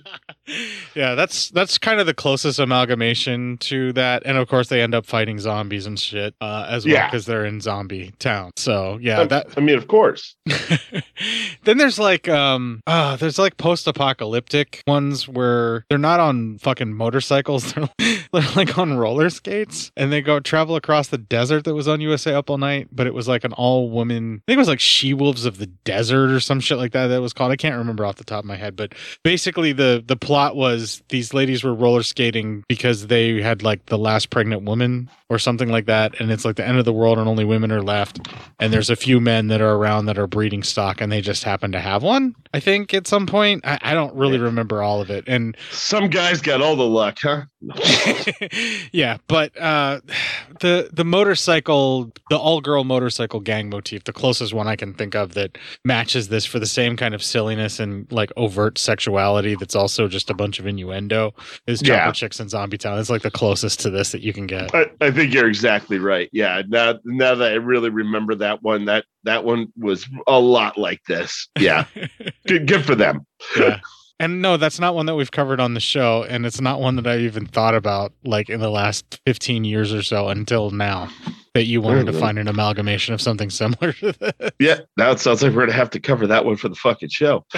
[0.96, 4.96] yeah, that's that's kind of the closest amalgamation to that, and of course they end
[4.96, 7.08] up fighting zombies and shit uh, as well Yeah.
[7.08, 8.52] because they're in zombie town.
[8.56, 10.38] So yeah, Um, that I mean, of course.
[11.66, 17.74] then there's like um uh there's like post-apocalyptic ones where they're not on fucking motorcycles
[17.74, 17.90] they're,
[18.32, 22.02] they're like on roller skates and they go travel across the desert that was on
[22.02, 24.68] USA Up All Night but it was like an all woman I think it was
[24.68, 27.56] like She Wolves of the Desert or some shit like that that was called I
[27.56, 28.94] can't remember off the top of my head but
[29.24, 33.98] basically the the plot was these ladies were roller skating because they had like the
[33.98, 37.18] last pregnant woman or something like that and it's like the end of the world
[37.18, 38.28] and only women are left
[38.60, 41.44] and there's a few men that are around that are breeding stock and they just
[41.44, 45.02] happen to have one i think at some point i, I don't really remember all
[45.02, 47.44] of it and Some guys got all the luck, huh?
[48.92, 50.00] yeah but uh
[50.62, 55.34] the the motorcycle the all-girl motorcycle gang motif the closest one i can think of
[55.34, 60.08] that matches this for the same kind of silliness and like overt sexuality that's also
[60.08, 61.34] just a bunch of innuendo
[61.68, 62.12] is Chopper Yeah.
[62.12, 64.86] chicks in zombie town it's like the closest to this that you can get I,
[65.00, 66.30] I think you're exactly right.
[66.32, 66.62] Yeah.
[66.68, 71.04] Now, now that I really remember that one, that that one was a lot like
[71.08, 71.48] this.
[71.60, 71.86] Yeah.
[72.48, 73.26] good, good for them.
[73.58, 73.80] yeah.
[74.20, 76.96] And no, that's not one that we've covered on the show, and it's not one
[76.98, 81.10] that I even thought about like in the last fifteen years or so until now.
[81.54, 82.20] That you wanted to Mhm.
[82.20, 84.52] find an amalgamation of something similar to this.
[84.60, 84.80] Yeah.
[84.96, 87.46] Now it sounds like we're gonna have to cover that one for the fucking show.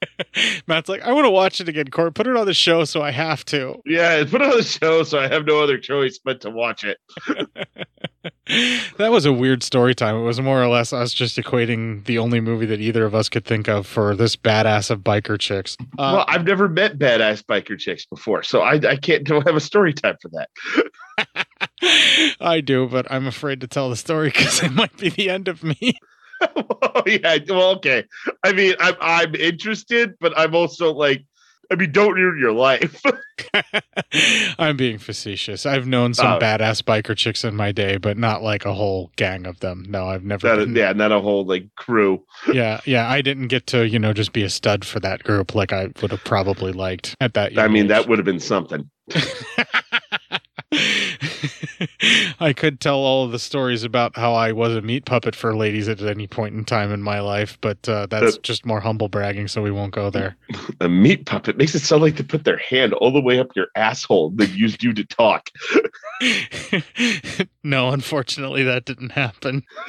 [0.68, 2.14] Matt's like, I want to watch it again, Court.
[2.14, 3.76] Put it on the show, so I have to.
[3.86, 6.84] yeah, put it on the show, so I have no other choice but to watch
[6.84, 6.98] it.
[8.96, 10.16] That was a weird story time.
[10.16, 13.28] It was more or less us just equating the only movie that either of us
[13.28, 15.76] could think of for this badass of biker chicks.
[15.98, 19.56] Uh, well, I've never met badass biker chicks before, so I, I can't don't have
[19.56, 21.46] a story time for that.
[22.40, 25.48] I do, but I'm afraid to tell the story because it might be the end
[25.48, 25.98] of me.
[26.56, 28.04] oh yeah, well, okay.
[28.44, 31.24] I mean, I'm I'm interested, but I'm also like,
[31.70, 33.02] I mean, don't ruin your life.
[34.58, 35.66] I'm being facetious.
[35.66, 36.38] I've known some Oh.
[36.38, 39.84] badass biker chicks in my day, but not like a whole gang of them.
[39.88, 40.46] No, I've never.
[40.48, 42.24] Not a- yeah, not a whole like crew.
[42.52, 43.08] yeah, yeah.
[43.08, 45.88] I didn't get to you know just be a stud for that group like I
[46.00, 47.58] would have probably liked at that.
[47.58, 47.88] I mean, age.
[47.90, 48.88] that would have been something.
[52.40, 55.56] I could tell all of the stories about how I was a meat puppet for
[55.56, 58.80] ladies at any point in time in my life, but uh, that's Uh, just more
[58.80, 60.36] humble bragging, so we won't go there.
[60.80, 63.54] A meat puppet makes it sound like they put their hand all the way up
[63.56, 64.30] your asshole.
[64.30, 65.50] They used you to talk.
[67.68, 69.62] no, unfortunately, that didn't happen.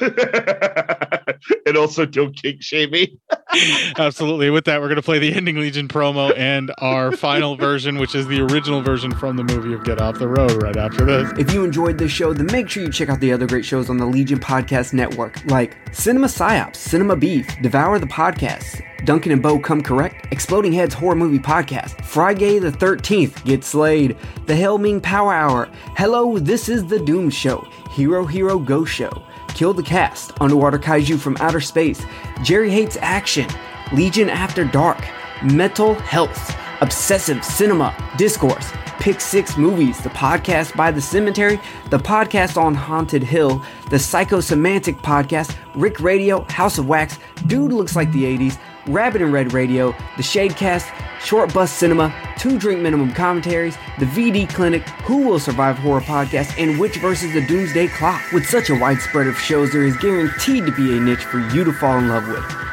[1.66, 3.18] and also, don't kink shame me.
[3.98, 4.50] Absolutely.
[4.50, 8.14] With that, we're going to play the Ending Legion promo and our final version, which
[8.14, 11.32] is the original version from the movie of Get Off the Road, right after this.
[11.38, 13.88] If you enjoyed this show, then make sure you check out the other great shows
[13.88, 19.42] on the Legion Podcast Network, like Cinema Psyops, Cinema Beef, Devour the Podcast, Duncan and
[19.42, 25.02] Bo Come Correct, Exploding Heads Horror Movie Podcast, Friday the 13th, Get Slayed, The Helming
[25.02, 29.10] Power Hour, Hello, This is the Doom Show, Hero Hero Go Show,
[29.48, 32.04] Kill the Cast, Underwater Kaiju from Outer Space,
[32.42, 33.48] Jerry Hates Action,
[33.92, 35.02] Legion After Dark,
[35.42, 38.70] Mental Health, Obsessive Cinema, Discourse,
[39.00, 44.98] Pick Six Movies, the podcast by The Cemetery, the podcast on Haunted Hill, the Psychosemantic
[45.00, 49.92] podcast, Rick Radio, House of Wax, Dude Looks Like the 80s, Rabbit and Red Radio,
[50.16, 55.78] the Shadecast, Short Bus Cinema, Two Drink Minimum Commentaries, the VD Clinic, Who Will Survive
[55.78, 58.22] Horror Podcast, and Which versus the Doomsday Clock.
[58.32, 61.38] With such a wide spread of shows, there is guaranteed to be a niche for
[61.54, 62.44] you to fall in love with.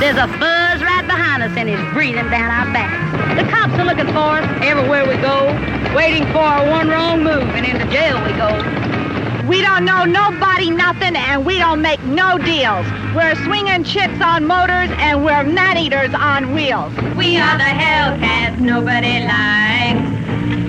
[0.00, 3.34] There's a buzz right behind us and it's breathing down our backs.
[3.34, 5.50] The cops are looking for us everywhere we go,
[5.92, 8.46] waiting for our one wrong move, and into jail we go.
[9.48, 12.86] We don't know nobody nothing and we don't make no deals.
[13.12, 16.94] We're swinging chips on motors and we're man eaters on wheels.
[17.16, 20.06] We are the Hellcats nobody likes.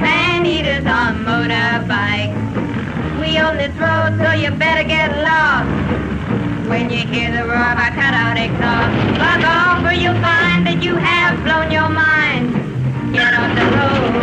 [0.02, 2.34] Man eaters on motorbikes.
[3.22, 6.09] We own this road, so you better get lost.
[6.70, 10.84] When you hear the roar of our cutout exhaust, fuck off or you'll find that
[10.84, 12.54] you have blown your mind.
[13.12, 14.14] Get off the road.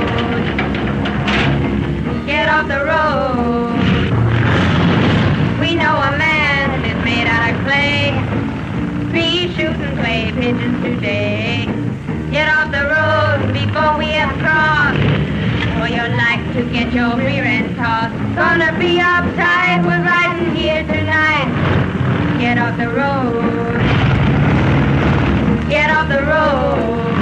[2.25, 3.75] Get off the road.
[5.59, 8.15] We know a man that is made out of clay.
[9.11, 11.67] Three shooting clay pigeons today.
[12.31, 15.03] Get off the road before we have crossed.
[15.83, 18.15] Or you'll like to get your rear end tossed.
[18.39, 21.86] Gonna be uptight, we're riding here tonight.
[22.39, 23.80] Get off the road.
[25.70, 27.16] Get off the road.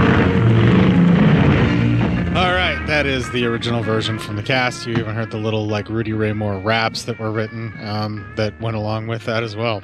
[2.95, 4.86] That is the original version from the cast.
[4.86, 8.59] You even heard the little like Rudy Ray Moore raps that were written um, that
[8.61, 9.82] went along with that as well.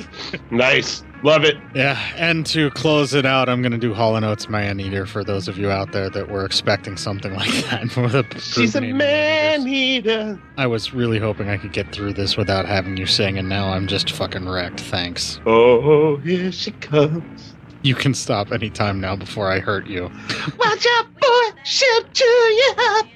[0.52, 1.56] nice, love it.
[1.74, 5.06] Yeah, and to close it out, I'm going to do Hall and Oates Man Eater
[5.06, 7.90] for those of you out there that were expecting something like that.
[7.90, 10.40] For the She's a man eater.
[10.56, 13.70] I was really hoping I could get through this without having you sing, and now
[13.70, 14.78] I'm just fucking wrecked.
[14.78, 15.40] Thanks.
[15.46, 17.51] Oh, here she comes.
[17.82, 20.10] You can stop anytime now before I hurt you.
[20.58, 23.06] Watch out, boy, she'll chew you up.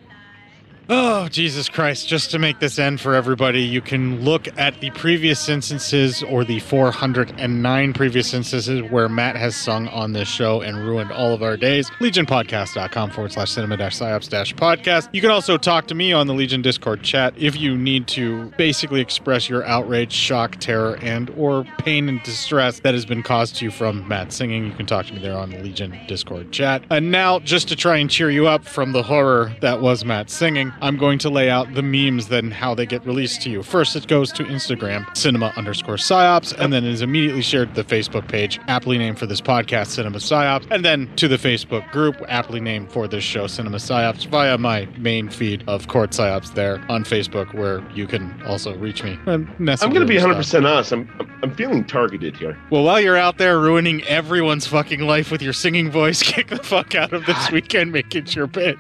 [0.88, 2.06] Oh, Jesus Christ.
[2.06, 6.44] Just to make this end for everybody, you can look at the previous instances or
[6.44, 11.42] the 409 previous instances where Matt has sung on this show and ruined all of
[11.42, 11.90] our days.
[11.98, 15.08] LegionPodcast.com forward slash cinema dash psyops dash podcast.
[15.12, 18.52] You can also talk to me on the Legion Discord chat if you need to
[18.56, 23.56] basically express your outrage, shock, terror, and or pain and distress that has been caused
[23.56, 24.66] to you from Matt singing.
[24.66, 26.84] You can talk to me there on the Legion Discord chat.
[26.90, 30.30] And now, just to try and cheer you up from the horror that was Matt
[30.30, 33.62] singing, I'm going to lay out the memes then how they get released to you.
[33.62, 37.94] First, it goes to Instagram, cinema underscore psyops, and then is immediately shared to the
[37.96, 42.16] Facebook page, aptly named for this podcast, Cinema Psyops, and then to the Facebook group,
[42.28, 46.84] aptly named for this show, Cinema Psyops, via my main feed of Court Psyops there
[46.88, 49.18] on Facebook, where you can also reach me.
[49.26, 50.36] I'm going to be and 100 stuff.
[50.36, 50.92] percent honest.
[50.92, 51.08] I'm
[51.42, 52.58] I'm- feeling targeted here.
[52.70, 56.56] Well, while you're out there ruining everyone's fucking life with your singing voice, kick the
[56.56, 58.76] fuck out of this weekend, make it your bit.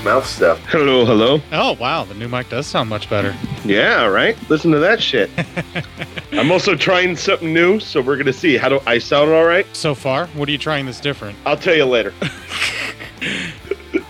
[0.00, 0.58] Over mouth stuff.
[0.66, 1.40] Hello, hello.
[1.52, 3.34] Oh, wow, the new mic does sound much better.
[3.64, 4.36] Yeah, right.
[4.48, 5.30] Listen to that shit.
[6.32, 8.56] I'm also trying something new, so we're gonna see.
[8.56, 9.30] How do I sound?
[9.30, 9.66] All right.
[9.74, 11.38] So far, what are you trying that's different?
[11.44, 12.14] I'll tell you later.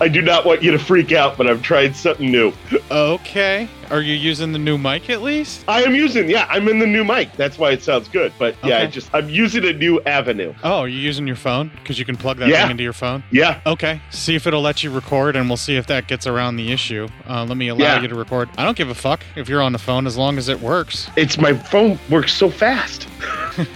[0.01, 2.53] I do not want you to freak out, but I've tried something new.
[2.91, 3.69] Okay.
[3.91, 5.65] Are you using the new mic at least?
[5.67, 7.33] I am using, yeah, I'm in the new mic.
[7.33, 8.33] That's why it sounds good.
[8.39, 10.55] But yeah, I just I'm using a new avenue.
[10.63, 11.71] Oh, are you using your phone?
[11.77, 12.63] Because you can plug that Yeah.
[12.63, 13.25] thing into your phone?
[13.33, 13.61] Yeah.
[13.67, 14.01] Okay.
[14.11, 17.09] See if it'll let you record, and we'll see if that gets around the issue.
[17.29, 18.03] Uh, let me allow Yeah.
[18.03, 18.49] you to record.
[18.57, 21.11] I don't give a fuck if you're on the phone as long as it works.
[21.17, 23.09] It's my phone works so fast.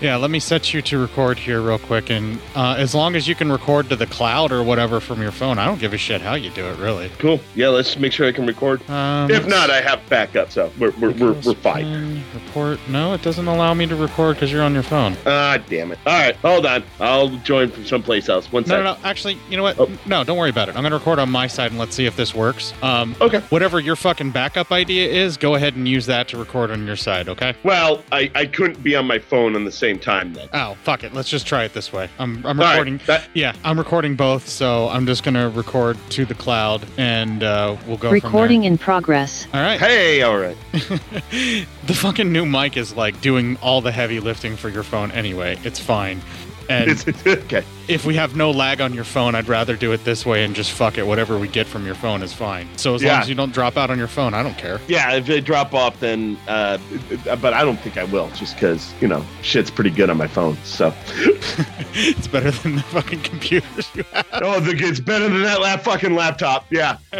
[0.00, 3.28] Yeah, let me set you to record here real quick, and uh, as long as
[3.28, 5.98] you can record to the cloud or whatever from your phone, I don't give a
[5.98, 6.78] shit how you do it.
[6.78, 7.10] Really.
[7.18, 7.38] Cool.
[7.54, 8.80] Yeah, let's make sure I can record.
[8.88, 12.22] Um, if not, I have backup, so we're we're we're, we're fine.
[12.32, 12.78] Report?
[12.88, 15.16] No, it doesn't allow me to record because you're on your phone.
[15.26, 15.98] Ah, damn it.
[16.06, 16.82] All right, hold on.
[17.00, 18.50] I'll join from someplace else.
[18.52, 18.84] One No, second.
[18.84, 18.98] no, no.
[19.04, 20.06] Actually, you know what?
[20.06, 20.76] No, don't worry about it.
[20.76, 22.72] I'm going to record on my side and let's see if this works.
[22.82, 23.40] Um, okay.
[23.50, 26.96] Whatever your fucking backup idea is, go ahead and use that to record on your
[26.96, 27.54] side, okay?
[27.64, 30.48] Well, I, I couldn't be on my phone on the same time then.
[30.52, 31.12] Oh, fuck it.
[31.12, 32.08] Let's just try it this way.
[32.18, 33.00] I'm, I'm All right, recording.
[33.34, 37.76] yeah, I'm recording both, so I'm just going to record to the cloud and uh,
[37.86, 39.46] we'll go Recording in progress.
[39.52, 39.80] All right.
[39.80, 40.56] Hey, all right.
[41.86, 45.58] The fucking new mic is like doing all the heavy lifting for your phone anyway.
[45.64, 46.20] It's fine.
[46.68, 46.90] And
[47.26, 47.64] okay.
[47.90, 50.54] If we have no lag on your phone, I'd rather do it this way and
[50.54, 51.06] just fuck it.
[51.06, 52.68] Whatever we get from your phone is fine.
[52.76, 54.80] So as long as you don't drop out on your phone, I don't care.
[54.88, 56.38] Yeah, if they drop off, then.
[56.46, 56.78] Uh,
[57.24, 60.28] but I don't think I will, just because you know shit's pretty good on my
[60.28, 60.56] phone.
[60.64, 60.94] So.
[61.94, 64.26] it's better than the fucking computers you have.
[64.32, 66.66] Oh, the, it's better than that lap fucking laptop.
[66.70, 66.98] Yeah.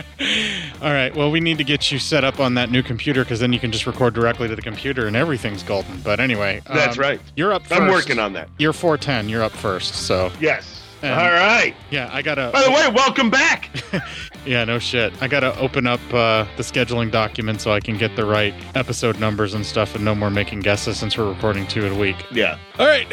[0.83, 1.15] All right.
[1.15, 3.59] Well, we need to get you set up on that new computer because then you
[3.59, 6.01] can just record directly to the computer and everything's golden.
[6.01, 7.21] But anyway, That's um, right.
[7.37, 7.67] You're up.
[7.67, 7.81] First.
[7.81, 8.49] I'm working on that.
[8.59, 9.29] You're 410.
[9.29, 9.95] You're up first.
[9.95, 10.60] So Yes.
[11.03, 11.75] And- All right.
[11.91, 12.51] yeah, I gotta.
[12.53, 13.71] By the way, welcome back.
[14.47, 15.13] Yeah, no shit.
[15.23, 19.21] I gotta open up uh, the scheduling document so I can get the right episode
[19.21, 22.17] numbers and stuff, and no more making guesses since we're recording two in a week.
[22.33, 22.57] Yeah.
[22.79, 23.07] All right,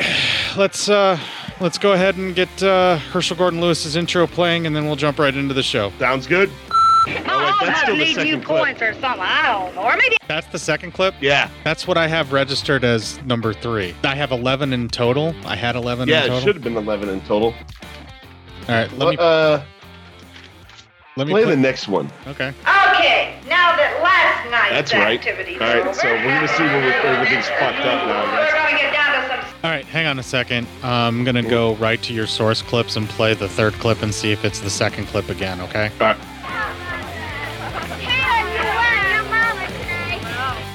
[0.55, 1.19] let's uh,
[1.59, 5.19] let's go ahead and get uh, Herschell Gordon Lewis's intro playing, and then we'll jump
[5.19, 5.91] right into the show.
[5.99, 6.49] Sounds good.
[7.29, 8.59] Oh, that's still the new second clip.
[8.63, 9.21] points or something.
[9.21, 9.81] I don't know.
[9.83, 11.13] Or maybe That's the second clip.
[11.21, 11.49] Yeah.
[11.63, 13.95] That's what I have registered as number three.
[14.03, 15.33] I have eleven in total.
[15.45, 16.07] I had eleven.
[16.09, 17.53] Yeah, in it should have been 11 in total.
[18.67, 19.61] All right, let me uh,
[21.15, 22.11] let me play put- the next one.
[22.27, 22.49] Okay.
[22.49, 25.19] Okay, now that last night's That's right.
[25.19, 28.23] activities All right, over, so we're gonna see where everything's fucked up now.
[28.35, 30.67] we're gonna get down to some All right, hang on a second.
[30.83, 34.31] I'm gonna go right to your source clips and play the third clip and see
[34.33, 35.61] if it's the second clip again.
[35.61, 35.89] Okay.
[36.01, 36.17] All right.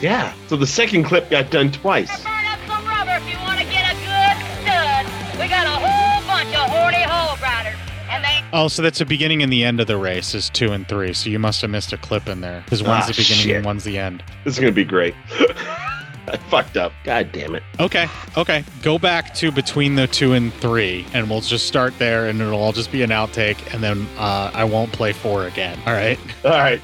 [0.03, 0.35] Yeah.
[0.49, 2.11] So the second clip got done twice.
[2.23, 5.07] some rubber if you want to get a good stud.
[5.41, 7.79] We got a whole bunch of horny hole riders,
[8.11, 10.73] and they Oh, so that's the beginning and the end of the race is two
[10.73, 11.12] and three.
[11.12, 13.57] So you must have missed a clip in there because one's Ah, the beginning shit.
[13.57, 14.23] and one's the end.
[14.45, 15.15] This is gonna be great.
[16.29, 16.93] I fucked up.
[17.05, 17.62] God damn it.
[17.81, 18.65] Okay, okay.
[18.83, 22.61] Go back to between the two and three, and we'll just start there, and it'll
[22.61, 25.77] all just be an outtake, and then uh, I won't play four again.
[25.85, 26.19] All right.
[26.45, 26.81] All right.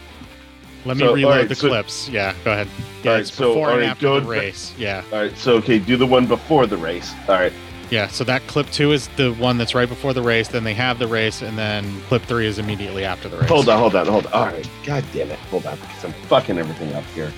[0.85, 2.09] Let me So, reload right, the so- clips.
[2.09, 2.69] Yeah, go ahead.
[3.03, 4.73] Yeah, All right, so, before all and right, after the race.
[4.79, 5.03] Yeah.
[5.13, 5.37] All right.
[5.37, 7.13] So okay, do the one before the race.
[7.29, 7.53] All right.
[7.91, 10.49] Yeah, so that clip two is the one that's right before the race.
[10.49, 13.49] Then they have the race, and then clip three is immediately after the race.
[13.49, 13.79] Hold on.
[13.79, 14.07] Hold on.
[14.07, 14.33] Hold on.
[14.33, 14.69] All right.
[14.85, 15.39] God damn it.
[15.51, 17.33] Hold on, because I'm fucking everything up here.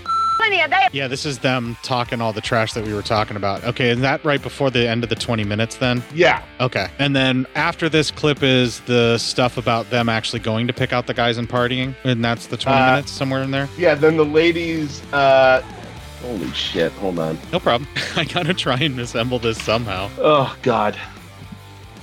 [0.51, 0.98] Plenty of they.
[0.98, 3.62] Yeah, this is them talking all the trash that we were talking about.
[3.64, 6.02] Okay, is that right before the end of the 20 minutes then?
[6.14, 6.43] Yeah.
[6.60, 6.89] Okay.
[6.98, 11.06] And then after this clip is the stuff about them actually going to pick out
[11.06, 13.68] the guys and partying, and that's the 20 Uh, minutes somewhere in there?
[13.78, 13.94] Yeah.
[13.94, 15.02] Then the ladies.
[15.12, 15.62] uh
[16.22, 16.93] Holy shit.
[16.93, 17.39] Hold on.
[17.51, 17.89] No problem.
[18.16, 20.10] I gotta try and assemble this somehow.
[20.18, 20.94] Oh God.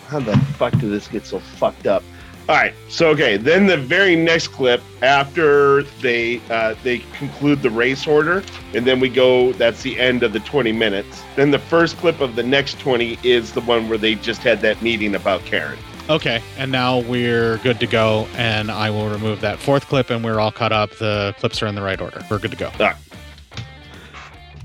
[0.08, 2.02] How the fuck did this get so fucked up?
[2.50, 2.74] All right.
[2.88, 8.42] So okay, then the very next clip after they uh, they conclude the race order,
[8.74, 9.52] and then we go.
[9.54, 11.22] That's the end of the 20 minutes.
[11.36, 14.62] Then the first clip of the next 20 is the one where they just had
[14.62, 15.78] that meeting about Karen.
[16.10, 20.24] Okay, and now we're good to go, and I will remove that fourth clip, and
[20.24, 20.92] we're all caught up.
[20.92, 22.26] The clips are in the right order.
[22.32, 22.72] We're good to go.
[22.80, 22.96] All right.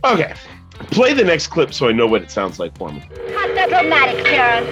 [0.04, 0.34] Okay.
[0.90, 3.00] Play the next clip so I know what it sounds like for me.
[3.00, 4.64] Hot diplomatics, Karen.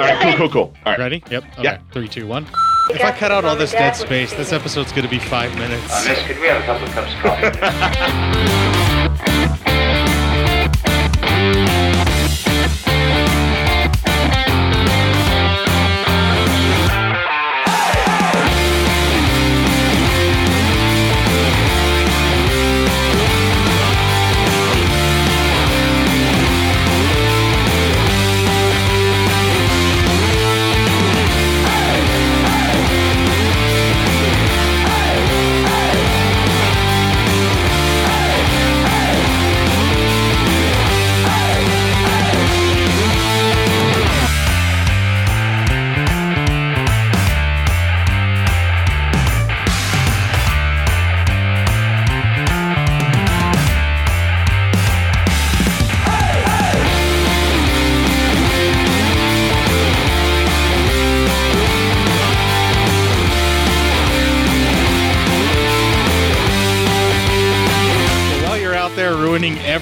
[0.00, 0.22] All right.
[0.22, 0.32] Cool.
[0.36, 0.48] Cool.
[0.48, 0.74] Cool.
[0.86, 0.98] All right.
[0.98, 1.22] Ready?
[1.30, 1.44] Yep.
[1.44, 1.62] Okay.
[1.62, 1.78] Yeah.
[1.92, 2.46] Three, two, one.
[2.90, 5.92] If I cut out all this dead space, this episode's gonna be five minutes.
[5.92, 8.76] Uh, miss, could we have a couple of cups of coffee?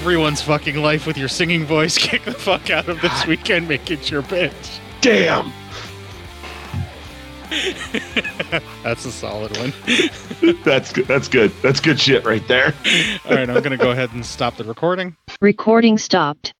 [0.09, 1.99] everyone's fucking life with your singing voice.
[2.09, 4.81] Kick the fuck out of this weekend, make it your bitch.
[5.03, 5.53] Damn.
[8.83, 9.75] That's a solid one.
[10.65, 11.07] That's good.
[11.07, 11.53] That's good.
[11.63, 12.73] That's good shit right there.
[13.27, 15.15] All right, I'm gonna go ahead and stop the recording.
[15.43, 16.55] Recording stopped.